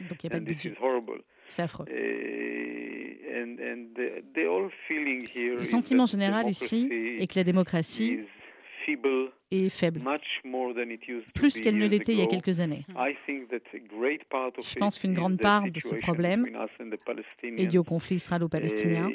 Donc 0.00 0.24
il 0.24 0.26
n'y 0.26 0.26
a 0.26 0.30
pas 0.30 0.40
de 0.40 0.44
budget. 0.44 0.74
C'est 1.48 1.62
affreux. 1.62 1.86
Le 5.54 5.64
sentiment 5.64 6.06
général 6.06 6.48
ici 6.48 6.88
est 7.18 7.26
que 7.30 7.38
la 7.38 7.44
démocratie 7.44 8.20
est 9.52 9.68
faible, 9.68 10.00
plus 11.34 11.60
qu'elle 11.60 11.78
ne 11.78 11.86
l'était 11.86 12.12
il 12.12 12.18
y 12.18 12.22
a 12.22 12.26
quelques 12.26 12.60
années. 12.60 12.84
Je 12.88 14.78
pense 14.78 14.98
qu'une 14.98 15.14
grande 15.14 15.38
part 15.38 15.70
de 15.70 15.80
ce 15.80 15.94
problème 15.96 16.46
est 17.44 17.66
dû 17.66 17.78
au 17.78 17.84
conflit 17.84 18.16
israélo-palestinien. 18.16 19.10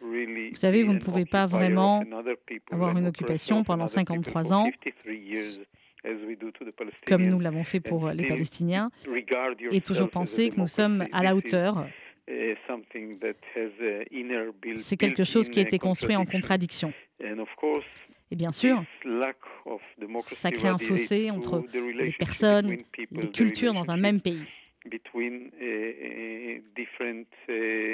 Vous 0.00 0.54
savez, 0.54 0.82
vous 0.82 0.94
ne 0.94 1.00
pouvez 1.00 1.24
pas 1.24 1.46
vraiment 1.46 2.04
avoir 2.70 2.96
une 2.96 3.06
occupation 3.06 3.64
pendant 3.64 3.86
53 3.86 4.52
ans 4.52 4.68
comme 7.06 7.22
nous 7.22 7.40
l'avons 7.40 7.64
fait 7.64 7.80
pour 7.80 8.08
les 8.10 8.26
Palestiniens, 8.26 8.90
et 9.72 9.80
toujours 9.80 10.10
penser 10.10 10.50
que 10.50 10.60
nous 10.60 10.68
sommes 10.68 11.06
à 11.12 11.22
la 11.22 11.34
hauteur. 11.34 11.86
C'est 14.76 14.96
quelque 14.96 15.24
chose 15.24 15.48
qui 15.48 15.58
a 15.58 15.62
été 15.62 15.78
construit 15.78 16.14
en 16.16 16.24
contradiction. 16.24 16.92
Et 18.30 18.36
bien 18.36 18.52
sûr, 18.52 18.82
ça 20.20 20.50
crée 20.50 20.68
un 20.68 20.78
fossé 20.78 21.30
entre 21.30 21.64
les 21.72 22.12
personnes, 22.12 22.76
les 23.10 23.30
cultures 23.30 23.72
dans 23.72 23.90
un 23.90 23.96
même 23.96 24.20
pays. 24.20 24.44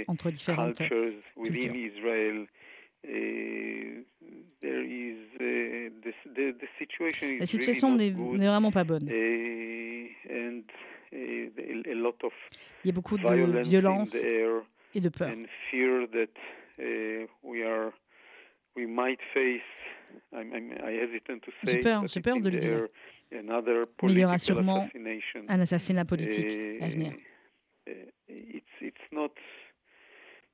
Entre 0.09 0.31
différentes 0.31 0.77
cultures. 0.77 1.73
La 7.39 7.47
situation 7.47 7.95
n'est 7.97 8.11
vraiment 8.11 8.71
pas 8.71 8.85
bonne. 8.85 9.09
Il 12.85 12.89
y 12.89 12.91
a 12.91 12.93
beaucoup 12.93 13.17
de 13.19 13.63
violence 13.63 14.15
et 14.95 15.01
de 15.01 15.09
peur. 15.09 15.31
J'ai 21.65 21.81
peur, 21.81 22.07
j'ai 22.07 22.21
peur 22.21 22.41
de 22.41 22.51
le 22.51 22.59
dire. 22.59 22.89
Mais 23.33 24.13
il 24.13 24.19
y 24.19 24.25
aura 24.25 24.39
sûrement 24.39 24.89
un 25.49 25.61
assassinat 25.61 26.05
politique 26.05 26.59
à 26.81 26.89
venir. 26.89 27.13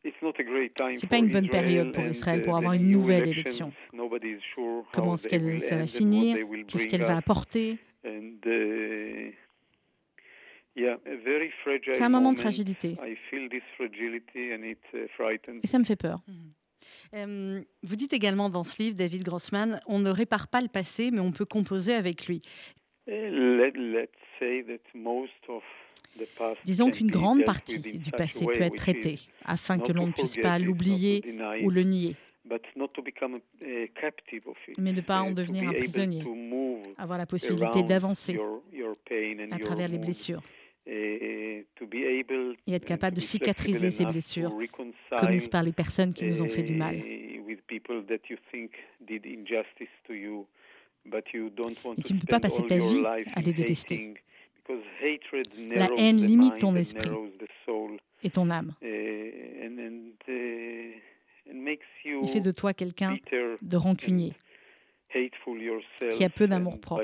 Ce 0.03 1.05
n'est 1.05 1.09
pas 1.09 1.19
une 1.19 1.31
bonne 1.31 1.49
période 1.49 1.93
pour 1.93 2.05
Israël 2.05 2.43
pour 2.43 2.57
avoir 2.57 2.73
une 2.73 2.89
nouvelle 2.89 3.29
élection. 3.29 3.73
Comment 4.93 5.15
est-ce 5.15 5.29
qu'elle 5.29 5.61
ça 5.61 5.77
va 5.77 5.87
finir? 5.87 6.39
Qu'est-ce 6.67 6.89
qu'elle 6.89 7.03
va 7.03 7.17
apporter? 7.17 7.79
Uh, 8.03 8.39
C'est 11.93 12.03
un 12.03 12.09
moment 12.09 12.33
de 12.33 12.39
fragilité. 12.39 12.97
Uh, 12.97 13.17
Et 15.63 15.67
ça 15.67 15.79
me 15.79 15.85
fait 15.85 15.97
peur. 15.97 16.23
Mm-hmm. 17.13 17.65
vous 17.83 17.97
dites 17.97 18.13
également 18.13 18.51
dans 18.51 18.65
ce 18.65 18.83
livre, 18.83 18.97
David 18.97 19.25
Grossman, 19.25 19.81
on 19.87 19.99
ne 19.99 20.11
répare 20.11 20.49
pas 20.49 20.61
le 20.61 20.69
passé, 20.69 21.11
mais 21.11 21.21
on 21.21 21.33
peut 21.33 21.45
composer 21.45 21.95
avec 21.95 22.27
lui. 22.27 22.43
Disons 26.65 26.91
qu'une 26.91 27.11
grande 27.11 27.45
partie 27.45 27.79
du 27.81 28.11
passé 28.11 28.47
peut 28.47 28.63
être 28.63 28.77
traitée 28.77 29.19
afin 29.45 29.79
que 29.79 29.93
l'on 29.93 30.09
ne 30.09 30.13
puisse 30.13 30.37
pas 30.37 30.59
l'oublier 30.59 31.23
ou 31.63 31.71
le 31.71 31.83
nier, 31.83 32.17
mais 34.79 34.93
ne 34.93 35.01
pas 35.01 35.23
en 35.23 35.33
devenir 35.33 35.69
un 35.69 35.73
prisonnier, 35.73 36.25
avoir 36.99 37.19
la 37.19 37.27
possibilité 37.27 37.83
d'avancer 37.83 38.39
à 39.51 39.59
travers 39.59 39.89
les 39.89 39.99
blessures 39.99 40.43
et 40.87 41.67
être 42.69 42.85
capable 42.85 43.17
de 43.17 43.21
cicatriser 43.21 43.91
ces 43.91 44.05
blessures 44.05 44.53
commises 45.19 45.49
par 45.49 45.63
les 45.63 45.73
personnes 45.73 46.13
qui 46.15 46.25
nous 46.27 46.43
ont 46.43 46.49
fait 46.49 46.63
du 46.63 46.75
mal. 46.75 46.97
Et 46.97 47.43
tu 52.05 52.15
ne 52.15 52.21
peux 52.21 52.27
pas 52.27 52.41
passer 52.41 52.67
ta 52.67 52.79
vie 52.79 53.05
à 53.35 53.41
les 53.41 53.53
détester. 53.53 54.15
La 55.69 55.89
haine 55.97 56.25
limite 56.25 56.59
ton 56.59 56.75
esprit 56.77 57.11
et 58.23 58.31
ton 58.31 58.51
âme. 58.51 58.75
Il 61.53 62.29
fait 62.29 62.41
de 62.41 62.53
toi 62.53 62.73
quelqu'un 62.73 63.17
de 63.63 63.77
rancunier 63.77 64.35
qui 66.11 66.25
a 66.25 66.31
peu 66.31 66.47
d'amour-propre. 66.47 67.03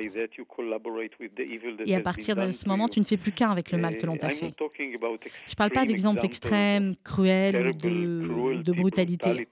Et 1.87 1.95
à 1.95 2.01
partir 2.01 2.37
de 2.37 2.51
ce 2.51 2.69
moment, 2.69 2.89
tu 2.89 3.01
ne 3.01 3.05
fais 3.05 3.17
plus 3.17 3.33
qu'un 3.33 3.51
avec 3.51 3.73
le 3.73 3.79
mal 3.79 3.97
que 3.97 4.07
l'on 4.07 4.17
t'a 4.17 4.31
fait. 4.31 4.53
Je 4.59 5.53
ne 5.53 5.57
parle 5.57 5.71
pas 5.71 5.85
d'exemples 5.85 6.25
extrêmes, 6.25 6.95
cruels 7.05 7.69
ou 7.69 7.73
de, 7.73 8.63
de 8.63 8.73
brutalité. 8.73 9.49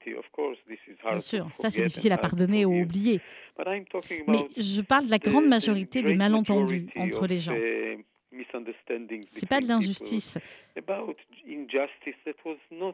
Bien 1.09 1.21
sûr, 1.21 1.49
ça 1.55 1.71
c'est 1.71 1.83
difficile 1.83 2.13
à 2.13 2.19
pardonner 2.19 2.65
ou 2.65 2.81
oublier. 2.81 3.21
Mais 4.27 4.49
je 4.57 4.81
parle 4.81 5.07
de 5.07 5.11
la 5.11 5.19
grande 5.19 5.47
majorité 5.47 6.03
des 6.03 6.15
malentendus 6.15 6.87
entre 6.97 7.27
les 7.27 7.39
gens. 7.39 7.55
C'est 9.23 9.49
pas 9.49 9.61
de 9.61 9.69
l'injustice. 9.69 10.39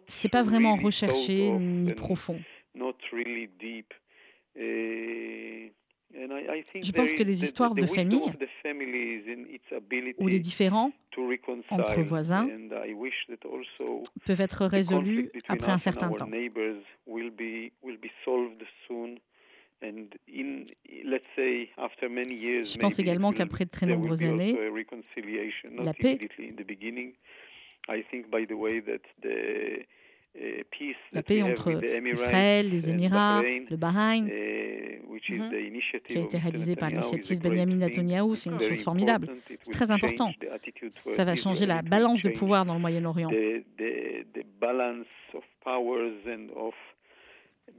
C'est 0.07 0.29
pas 0.29 0.43
vraiment 0.43 0.77
recherché 0.77 1.51
ni 1.51 1.93
profond. 1.95 2.41
Je 6.83 6.93
pense 6.93 7.13
que 7.13 7.23
les 7.23 7.45
histoires 7.45 7.75
de 7.75 7.87
famille 7.87 8.33
ou 10.19 10.27
les 10.27 10.41
différends 10.41 10.93
entre 11.71 12.01
voisins 12.03 12.49
peuvent 14.27 14.41
être 14.41 14.67
résolus 14.67 15.31
après 15.49 15.73
un 15.73 15.79
certain 15.79 16.11
temps. 16.11 16.29
Je 22.63 22.79
pense 22.79 22.99
également 22.99 23.33
qu'après 23.33 23.65
de 23.65 23.71
très 23.71 23.87
nombreuses 23.87 24.25
années, 24.25 24.59
la 25.79 25.95
paix 25.95 26.19
la 31.13 31.23
paix 31.23 31.43
entre 31.43 31.81
Israël, 32.13 32.69
les 32.71 32.91
Émirats, 32.91 33.43
le 33.43 33.77
Bahreïn, 33.77 34.25
mhm. 34.25 35.51
qui 36.05 36.19
a 36.19 36.21
été 36.21 36.39
réalisée 36.39 36.77
par 36.77 36.89
l'initiative 36.91 37.41
de 37.41 37.49
Benjamin 37.49 37.77
Netanyahu, 37.77 38.37
c'est 38.37 38.51
une 38.51 38.61
chose 38.61 38.83
formidable. 38.83 39.29
C'est 39.63 39.73
très 39.73 39.91
important. 39.91 40.33
Ça 40.91 41.25
va 41.25 41.35
changer 41.37 41.67
la 41.67 41.83
balance 41.83 42.23
de 42.23 42.31
pouvoir 42.31 42.65
dans 42.65 42.75
le 42.75 42.81
Moyen-Orient 42.81 43.31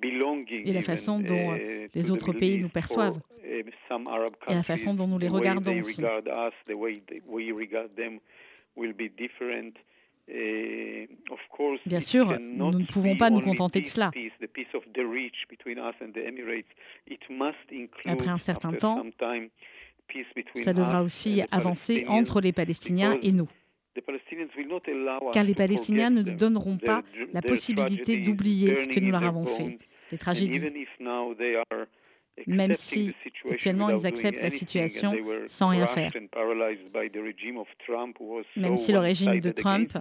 et 0.03 0.73
la 0.73 0.81
façon 0.81 1.19
dont 1.19 1.55
uh, 1.55 1.87
les 1.93 2.11
autres 2.11 2.33
pays 2.33 2.59
nous 2.59 2.69
perçoivent 2.69 3.19
uh, 3.43 3.63
et 4.47 4.53
la 4.53 4.63
façon 4.63 4.93
dont 4.93 5.07
nous 5.07 5.19
les 5.19 5.27
regardons 5.27 5.77
aussi. 5.79 6.01
Bien 11.85 11.99
sûr, 11.99 12.39
nous 12.39 12.71
ne 12.71 12.85
pouvons 12.85 13.17
pas 13.17 13.29
nous 13.29 13.41
contenter 13.41 13.81
de 13.81 13.85
cela. 13.85 14.11
Après 18.05 18.29
un 18.29 18.37
certain 18.37 18.71
temps, 18.71 19.05
ça 20.55 20.73
devra 20.73 21.03
aussi 21.03 21.41
avancer 21.51 22.05
entre 22.07 22.39
les 22.41 22.53
Palestiniens 22.53 23.17
et 23.21 23.31
nous. 23.31 23.49
Car 25.33 25.43
les 25.43 25.53
Palestiniens 25.53 26.09
ne 26.09 26.21
nous 26.21 26.35
donneront 26.35 26.77
pas 26.77 27.03
la 27.33 27.41
possibilité 27.41 28.17
d'oublier 28.17 28.75
ce 28.75 28.87
que 28.87 28.99
nous 28.99 29.11
leur 29.11 29.23
avons 29.23 29.45
fait, 29.45 29.79
les 30.11 30.17
tragédies. 30.17 30.61
Même 32.47 32.73
si 32.73 33.13
actuellement 33.51 33.89
ils 33.89 34.05
acceptent 34.05 34.41
la 34.41 34.49
situation 34.49 35.13
sans 35.47 35.69
rien 35.69 35.87
faire. 35.87 36.11
Même 38.55 38.77
si 38.77 38.91
le 38.91 38.99
régime 38.99 39.37
de 39.37 39.51
Trump 39.51 39.97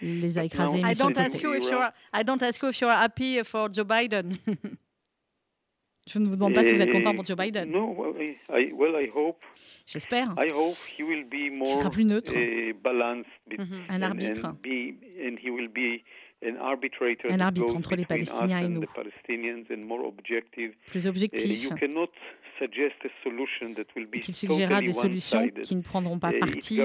les 0.00 0.38
a 0.38 0.44
écrasés. 0.44 0.80
I 0.80 0.94
don't 0.94 1.16
ask 1.16 1.40
you 1.42 1.54
if 1.54 1.64
you're, 1.64 1.90
I 2.12 2.24
don't 2.24 2.42
ask 2.42 2.62
you 2.62 2.68
if 2.68 2.80
you're 2.80 2.90
happy 2.90 3.42
for 3.44 3.72
Joe 3.72 3.84
Biden. 3.86 4.36
Je 6.06 6.18
ne 6.18 6.26
vous 6.26 6.36
demande 6.36 6.52
pas 6.54 6.64
si 6.64 6.74
vous 6.74 6.80
êtes 6.80 6.92
content 6.92 7.14
pour 7.14 7.24
Joe 7.24 7.36
Biden. 7.36 7.72
J'espère. 9.86 10.34
Il 10.38 11.66
sera 11.66 11.90
plus 11.90 12.04
neutre. 12.04 12.34
Mm-hmm. 12.34 13.80
Un 13.88 14.02
arbitre. 14.02 14.54
Un 17.30 17.40
arbitre 17.40 17.74
entre 17.74 17.96
les 17.96 18.04
Palestiniens 18.04 18.60
et 18.60 18.68
nous. 18.68 18.84
Plus 20.86 21.06
objectif. 21.06 21.70
Qu'il 24.22 24.34
suggérera 24.34 24.80
des 24.80 24.92
solutions 24.92 25.48
qui 25.62 25.76
ne 25.76 25.82
prendront 25.82 26.18
pas 26.18 26.32
parti 26.32 26.80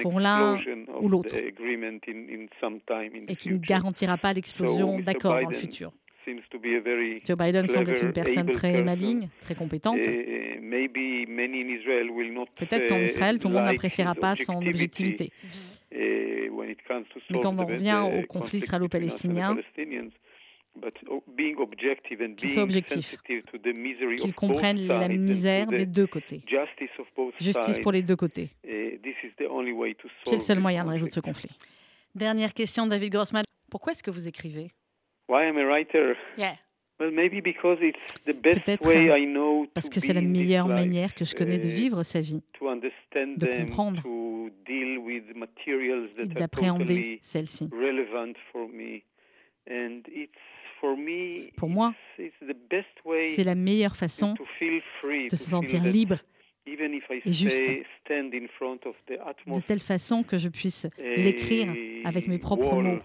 pour 0.00 0.20
l'un 0.20 0.58
ou 1.00 1.08
l'autre 1.08 1.36
et 1.36 3.36
qui 3.36 3.50
ne 3.50 3.58
garantira 3.58 4.16
pas 4.16 4.32
l'explosion 4.32 5.00
d'accords 5.00 5.40
dans 5.40 5.48
le 5.48 5.54
futur. 5.54 5.92
Joe 6.24 7.36
Biden 7.36 7.68
semble 7.68 7.90
être 7.90 8.04
une 8.04 8.12
personne 8.12 8.52
très 8.52 8.80
maligne, 8.82 9.28
très 9.40 9.56
compétente. 9.56 9.98
Peut-être 12.56 12.88
qu'en 12.88 13.00
Israël, 13.00 13.38
tout 13.38 13.48
le 13.48 13.54
monde 13.54 13.64
n'appréciera 13.64 14.14
pas 14.14 14.36
son 14.36 14.64
objectivité. 14.64 15.30
Mais 15.92 16.76
quand 17.42 17.58
on 17.58 17.66
revient 17.66 18.04
au 18.12 18.22
conflit 18.26 18.58
israélo-palestinien, 18.58 19.56
qu'il 22.36 22.50
soit 22.50 22.62
objectif, 22.62 23.16
qu'il 23.22 24.34
comprenne 24.34 24.86
la 24.86 25.08
misère 25.08 25.66
des 25.66 25.86
deux 25.86 26.06
côtés. 26.06 26.40
Justice 27.38 27.78
pour 27.80 27.92
les 27.92 28.02
deux 28.02 28.16
côtés. 28.16 28.50
C'est 28.64 30.36
le 30.36 30.40
seul 30.40 30.60
moyen 30.60 30.84
de 30.84 30.90
résoudre 30.90 31.12
ce 31.12 31.20
conflit. 31.20 31.50
Dernière 32.14 32.52
question, 32.54 32.86
David 32.86 33.12
Grossman. 33.12 33.42
Pourquoi 33.70 33.92
est-ce 33.92 34.02
que 34.02 34.10
vous 34.10 34.28
écrivez? 34.28 34.68
Why 35.28 35.46
am 35.46 35.58
I 35.58 35.64
writer? 35.64 36.14
Yeah. 36.36 36.56
Peut-être 36.98 38.78
parce 39.74 39.88
que 39.88 40.00
c'est 40.00 40.12
la 40.12 40.20
meilleure 40.20 40.68
manière 40.68 41.14
que 41.14 41.24
je 41.24 41.34
connais 41.34 41.58
de 41.58 41.66
uh, 41.66 41.70
vivre 41.70 42.02
sa 42.02 42.20
vie, 42.20 42.42
de 42.60 43.64
comprendre 43.64 44.02
et 44.68 46.26
d'appréhender 46.26 47.18
celle-ci. 47.22 47.68
Pour 51.56 51.68
moi, 51.68 51.94
c'est 52.16 53.44
la 53.44 53.54
meilleure 53.54 53.96
façon 53.96 54.34
de 54.34 55.36
se 55.36 55.36
sentir 55.36 55.82
libre 55.84 56.16
et 56.66 57.32
juste, 57.32 57.62
de 57.66 59.60
telle 59.66 59.80
façon 59.80 60.22
que 60.22 60.38
je 60.38 60.48
puisse 60.48 60.86
l'écrire 60.98 61.72
avec 62.04 62.28
mes 62.28 62.38
propres 62.38 62.76
mots. 62.76 63.00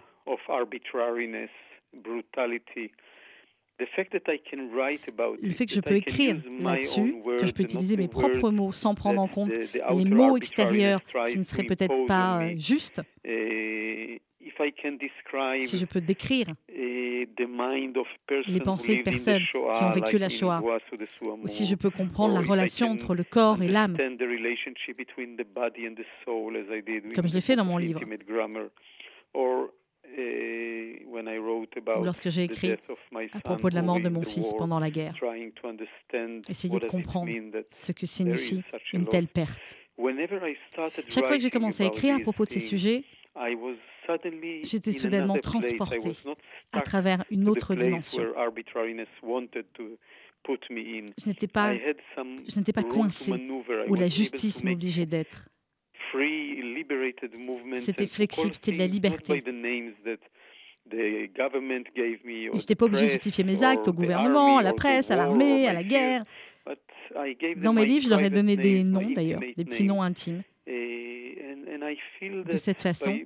Le 3.79 5.51
fait 5.51 5.65
que 5.67 5.73
je 5.73 5.81
peux 5.81 5.95
écrire 5.95 6.37
là-dessus, 6.59 7.15
que 7.39 7.45
je 7.45 7.53
peux 7.53 7.63
utiliser 7.63 7.95
mes 7.97 8.07
propres 8.07 8.49
mots 8.49 8.71
sans 8.71 8.95
prendre 8.95 9.21
en 9.21 9.27
compte 9.27 9.51
les 9.53 10.05
mots 10.05 10.35
extérieurs 10.37 11.01
qui 11.29 11.37
ne 11.37 11.43
seraient 11.43 11.63
peut-être 11.63 12.05
pas 12.07 12.43
euh, 12.43 12.57
justes, 12.57 13.01
si 15.59 15.77
je 15.77 15.85
peux 15.85 16.01
décrire 16.01 16.47
les 16.69 18.59
pensées 18.63 18.97
de 18.97 19.03
personnes 19.03 19.43
qui 19.43 19.83
ont 19.83 19.91
vécu 19.91 20.17
la 20.17 20.29
Shoah, 20.29 20.61
ou 21.41 21.47
si 21.47 21.65
je 21.65 21.75
peux 21.75 21.89
comprendre 21.89 22.33
la 22.33 22.41
relation 22.41 22.87
entre 22.87 23.15
le 23.15 23.23
corps 23.23 23.61
et 23.61 23.67
l'âme, 23.67 23.97
comme 27.15 27.27
je 27.27 27.33
l'ai 27.33 27.41
fait 27.41 27.55
dans 27.55 27.65
mon 27.65 27.77
livre, 27.77 28.01
ou 31.97 32.03
lorsque 32.03 32.29
j'ai 32.29 32.43
écrit 32.43 32.75
à 33.33 33.39
propos 33.39 33.69
de 33.69 33.75
la 33.75 33.81
mort 33.81 33.99
de 33.99 34.09
mon 34.09 34.23
fils 34.23 34.53
pendant 34.57 34.79
la 34.79 34.89
guerre, 34.89 35.13
essayer 36.49 36.79
de 36.79 36.85
comprendre 36.85 37.31
ce 37.69 37.91
que 37.91 38.05
signifie 38.05 38.63
une 38.93 39.07
telle 39.07 39.27
perte. 39.27 39.77
Chaque 41.09 41.25
fois 41.25 41.37
que 41.37 41.41
j'ai 41.41 41.49
commencé 41.49 41.83
à 41.83 41.87
écrire 41.87 42.15
à 42.15 42.19
propos 42.19 42.45
de 42.45 42.49
ces 42.49 42.59
sujets, 42.59 43.03
j'étais 44.63 44.91
soudainement 44.91 45.37
transporté 45.37 46.11
à 46.71 46.81
travers 46.81 47.23
une 47.31 47.49
autre 47.49 47.75
dimension. 47.75 48.23
Je 50.47 51.27
n'étais 51.27 51.47
pas, 51.47 51.75
je 51.75 52.59
n'étais 52.59 52.73
pas 52.73 52.83
coincé 52.83 53.33
où 53.87 53.95
la 53.95 54.07
justice 54.07 54.63
m'obligeait 54.63 55.05
d'être. 55.05 55.49
C'était 57.79 58.07
flexible, 58.07 58.53
c'était 58.53 58.71
de 58.71 58.77
la 58.77 58.85
liberté. 58.87 59.43
Je 60.89 62.55
n'étais 62.55 62.75
pas 62.75 62.85
obligé 62.85 63.05
de 63.05 63.11
justifier 63.11 63.43
mes 63.43 63.61
actes 63.63 63.87
au 63.87 63.93
gouvernement, 63.93 64.57
à 64.57 64.63
la 64.63 64.73
presse, 64.73 65.11
à 65.11 65.15
l'armée, 65.15 65.67
à 65.67 65.73
la 65.73 65.83
guerre. 65.83 66.23
Dans 67.57 67.73
mes 67.73 67.85
livres, 67.85 68.05
je 68.05 68.09
leur 68.09 68.21
ai 68.21 68.29
donné 68.29 68.55
des 68.55 68.83
noms 68.83 69.09
d'ailleurs, 69.09 69.39
des 69.39 69.65
petits 69.65 69.83
noms 69.83 70.01
intimes. 70.01 70.43
De 70.67 72.57
cette 72.57 72.81
façon, 72.81 73.17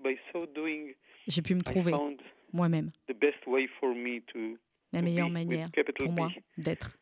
j'ai 1.27 1.41
pu 1.41 1.55
me 1.55 1.63
trouver 1.63 1.93
moi-même 2.53 2.91
la 4.93 5.01
meilleure 5.01 5.29
manière 5.29 5.67
pour 5.97 6.11
moi 6.11 6.31
d'être. 6.57 6.97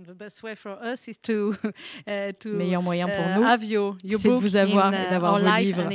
The 0.00 0.14
best 0.14 0.44
way 0.44 0.54
for 0.54 0.78
us 0.80 1.08
is 1.08 1.18
to, 1.22 1.56
uh, 2.06 2.30
to 2.38 2.52
meilleur 2.52 2.80
moyen 2.80 3.08
pour 3.08 3.26
uh, 3.26 3.34
nous, 3.34 3.42
have 3.42 3.64
your, 3.64 3.96
your 4.04 4.20
c'est 4.20 4.28
de 4.28 4.34
vous 4.34 4.54
avoir 4.54 4.94
et 4.94 5.06
uh, 5.06 5.10
d'avoir 5.10 5.36
vos 5.36 5.44
livres 5.44 5.88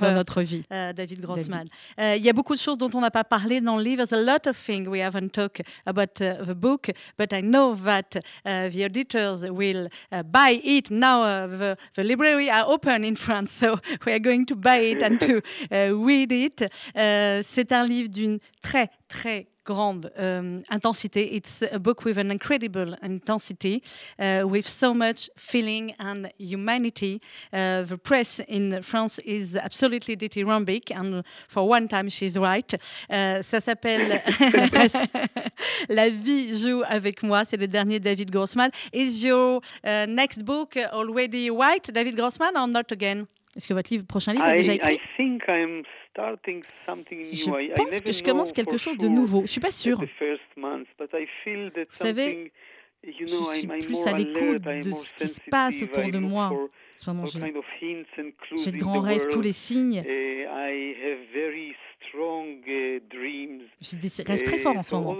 dans 0.00 0.14
notre 0.14 0.42
vie. 0.42 0.62
Uh, 0.70 0.92
David 0.94 1.20
Grossman. 1.20 1.66
Uh, 1.98 2.14
il 2.16 2.24
y 2.24 2.30
a 2.30 2.32
beaucoup 2.32 2.54
de 2.54 2.60
choses 2.60 2.78
dont 2.78 2.90
on 2.94 3.00
n'a 3.00 3.10
pas 3.10 3.24
parlé 3.24 3.60
dans 3.60 3.76
le 3.76 3.82
livre. 3.82 4.04
There's 4.04 4.12
a 4.12 4.22
lot 4.22 4.48
of 4.48 4.56
things 4.56 4.86
we 4.86 5.00
haven't 5.00 5.30
talked 5.30 5.62
about 5.86 6.20
uh, 6.20 6.44
the 6.44 6.54
book, 6.54 6.92
but 7.16 7.32
I 7.32 7.42
know 7.42 7.74
that 7.74 8.18
uh, 8.44 8.68
the 8.68 8.84
editors 8.84 9.44
will 9.50 9.88
buy 10.26 10.60
it 10.62 10.92
now. 10.92 11.48
the, 11.48 11.76
the 11.94 12.04
library 12.04 12.48
are 12.48 12.64
open 12.68 13.02
in 13.02 13.16
France, 13.16 13.50
so 13.58 13.80
we 14.06 14.12
are 14.12 14.20
going 14.20 14.46
to 14.46 14.54
buy 14.54 14.78
it 14.78 15.02
and 15.02 15.18
to 15.18 15.42
read 15.96 16.30
it. 16.30 16.64
c'est 17.42 17.72
un 17.72 17.84
livre 17.84 18.08
d'une 18.08 18.38
très 18.62 18.88
très 19.08 19.48
grande 19.68 20.10
um, 20.16 20.62
intensité. 20.70 21.28
It's 21.36 21.62
a 21.62 21.78
book 21.78 22.04
with 22.04 22.16
an 22.16 22.30
incredible 22.30 22.94
intensity, 23.02 23.82
uh, 24.18 24.44
with 24.46 24.66
so 24.66 24.94
much 24.94 25.28
feeling 25.36 25.94
and 25.98 26.30
humanity. 26.38 27.20
Uh, 27.52 27.82
the 27.82 27.98
press 27.98 28.40
in 28.48 28.82
France 28.82 29.18
is 29.24 29.56
absolutely 29.56 30.16
dithyrambic, 30.16 30.90
and 30.90 31.22
for 31.48 31.68
one 31.68 31.86
time 31.86 32.08
she's 32.08 32.36
right. 32.36 32.72
Uh, 33.10 33.42
ça 33.42 33.60
s'appelle 33.60 34.22
La 35.88 36.08
vie 36.08 36.56
joue 36.56 36.82
avec 36.88 37.22
moi. 37.22 37.44
C'est 37.44 37.58
le 37.58 37.66
dernier 37.66 38.00
David 38.00 38.30
Grossman. 38.30 38.70
Is 38.92 39.22
your 39.22 39.60
uh, 39.84 40.06
next 40.06 40.44
book 40.44 40.76
already 40.92 41.50
white, 41.50 41.92
David 41.92 42.16
Grossman, 42.16 42.56
or 42.56 42.66
not 42.66 42.90
again? 42.90 43.26
Est-ce 43.58 43.68
que 43.68 43.74
votre 43.74 43.92
livre, 43.92 44.06
prochain 44.06 44.32
livre 44.32 44.46
est 44.46 44.54
déjà 44.54 44.74
écrit? 44.74 44.94
I 44.94 45.00
think 45.16 45.42
I'm 45.48 45.82
je 46.18 47.74
pense 47.74 48.00
que 48.00 48.12
je 48.12 48.22
commence 48.22 48.52
quelque 48.52 48.76
chose 48.76 48.96
de 48.98 49.08
nouveau. 49.08 49.38
Je 49.38 49.42
ne 49.42 49.46
suis 49.46 49.60
pas 49.60 49.70
sûre. 49.70 50.00
Vous 50.00 50.06
savez, 51.90 52.52
je 53.04 53.26
suis 53.26 53.66
plus 53.66 54.06
à 54.06 54.12
l'écoute 54.12 54.62
de 54.62 54.92
ce 54.92 55.14
qui 55.14 55.28
se 55.28 55.40
passe 55.48 55.82
autour 55.82 56.10
de 56.10 56.18
moi. 56.18 56.52
J'ai 58.56 58.72
de 58.72 58.78
grands 58.78 59.00
rêves, 59.00 59.28
tous 59.28 59.40
les 59.40 59.52
signes. 59.52 60.02
J'ai 63.80 63.96
des 63.96 64.22
rêves 64.24 64.42
très 64.42 64.58
forts 64.58 64.76
en 64.76 64.82
ce 64.82 64.94
moment. 64.94 65.16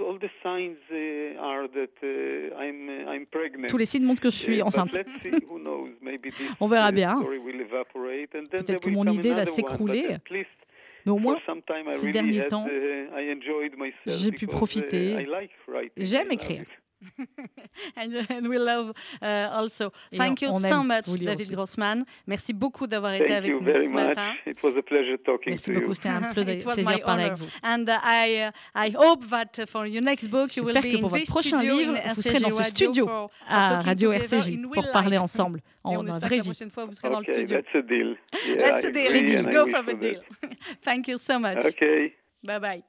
Tous 3.67 3.77
les 3.77 3.85
signes 3.85 4.03
montrent 4.03 4.21
que 4.21 4.29
je 4.29 4.37
suis 4.37 4.61
enceinte. 4.61 4.97
On 6.59 6.67
verra 6.67 6.91
bien. 6.91 7.21
Peut-être 8.51 8.81
que 8.81 8.89
mon 8.89 9.05
idée 9.05 9.33
va 9.33 9.45
s'écrouler. 9.45 10.17
Mais 11.05 11.11
au 11.11 11.17
moins, 11.17 11.37
ces 11.95 12.11
derniers 12.11 12.47
temps, 12.47 12.67
uh, 12.67 13.07
j'ai 14.05 14.31
pu 14.31 14.47
profiter. 14.47 15.27
J'aime 15.97 16.31
écrire. 16.31 16.63
And, 17.95 18.25
and, 18.29 18.47
we 18.47 18.57
love 18.57 18.93
uh, 19.21 19.49
also. 19.51 19.91
Thank 20.13 20.41
you 20.41 20.51
so 20.59 20.83
much, 20.83 21.05
David 21.05 21.51
Grossman. 21.51 22.05
Merci 22.27 22.53
beaucoup 22.53 22.87
d'avoir 22.87 23.13
été 23.13 23.33
avec 23.33 23.51
nous 23.51 23.65
ce 23.65 23.89
matin. 23.89 24.33
It 24.45 24.61
was 24.63 24.75
a 24.77 24.81
pleasure 24.81 25.17
talking 25.23 25.53
Merci 25.53 25.71
beaucoup, 25.71 25.93
c'était 25.93 26.09
un 26.09 26.21
plaisir 26.33 26.75
de 26.75 27.01
parler 27.01 27.23
avec 27.23 27.37
vous. 27.37 27.47
And 27.63 27.85
uh, 27.87 27.99
I, 28.03 28.47
uh, 28.47 28.51
I 28.75 28.95
hope 28.95 29.27
that 29.29 29.65
for 29.67 29.87
your 29.87 30.03
next 30.03 30.29
book, 30.29 30.55
you 30.55 30.63
will 30.63 30.73
be 30.73 30.81
que 30.81 30.97
pour 30.99 31.09
votre 31.09 31.25
prochain 31.27 31.61
livre, 31.61 31.95
vous 32.15 32.21
serez 32.21 32.39
dans 32.39 32.51
ce 32.51 32.63
studio 32.63 33.09
à 33.47 33.81
Radio 33.81 34.11
RCJ 34.11 34.59
pour 34.73 34.91
parler 34.91 35.17
ensemble. 35.17 35.61
En 35.81 36.03
la 36.03 36.19
vraie 36.19 36.29
vie. 36.29 36.37
La 36.37 36.43
prochaine 36.43 36.69
fois, 36.69 36.85
vous 36.85 36.93
serez 36.93 37.09
dans 37.09 37.19
le 37.19 37.23
studio. 37.23 37.55
That's 37.55 37.75
a 37.75 37.81
deal. 37.81 38.17
Yeah, 38.45 38.57
that's 38.57 38.85
a 38.85 38.91
deal. 38.91 39.43
Go 39.49 39.65
for 39.67 39.81
the 39.83 39.97
deal. 39.97 40.21
Thank 40.81 41.07
you 41.07 41.17
so 41.17 41.39
much. 41.39 41.65
Okay. 41.65 42.15
Bye 42.43 42.59
bye. 42.59 42.83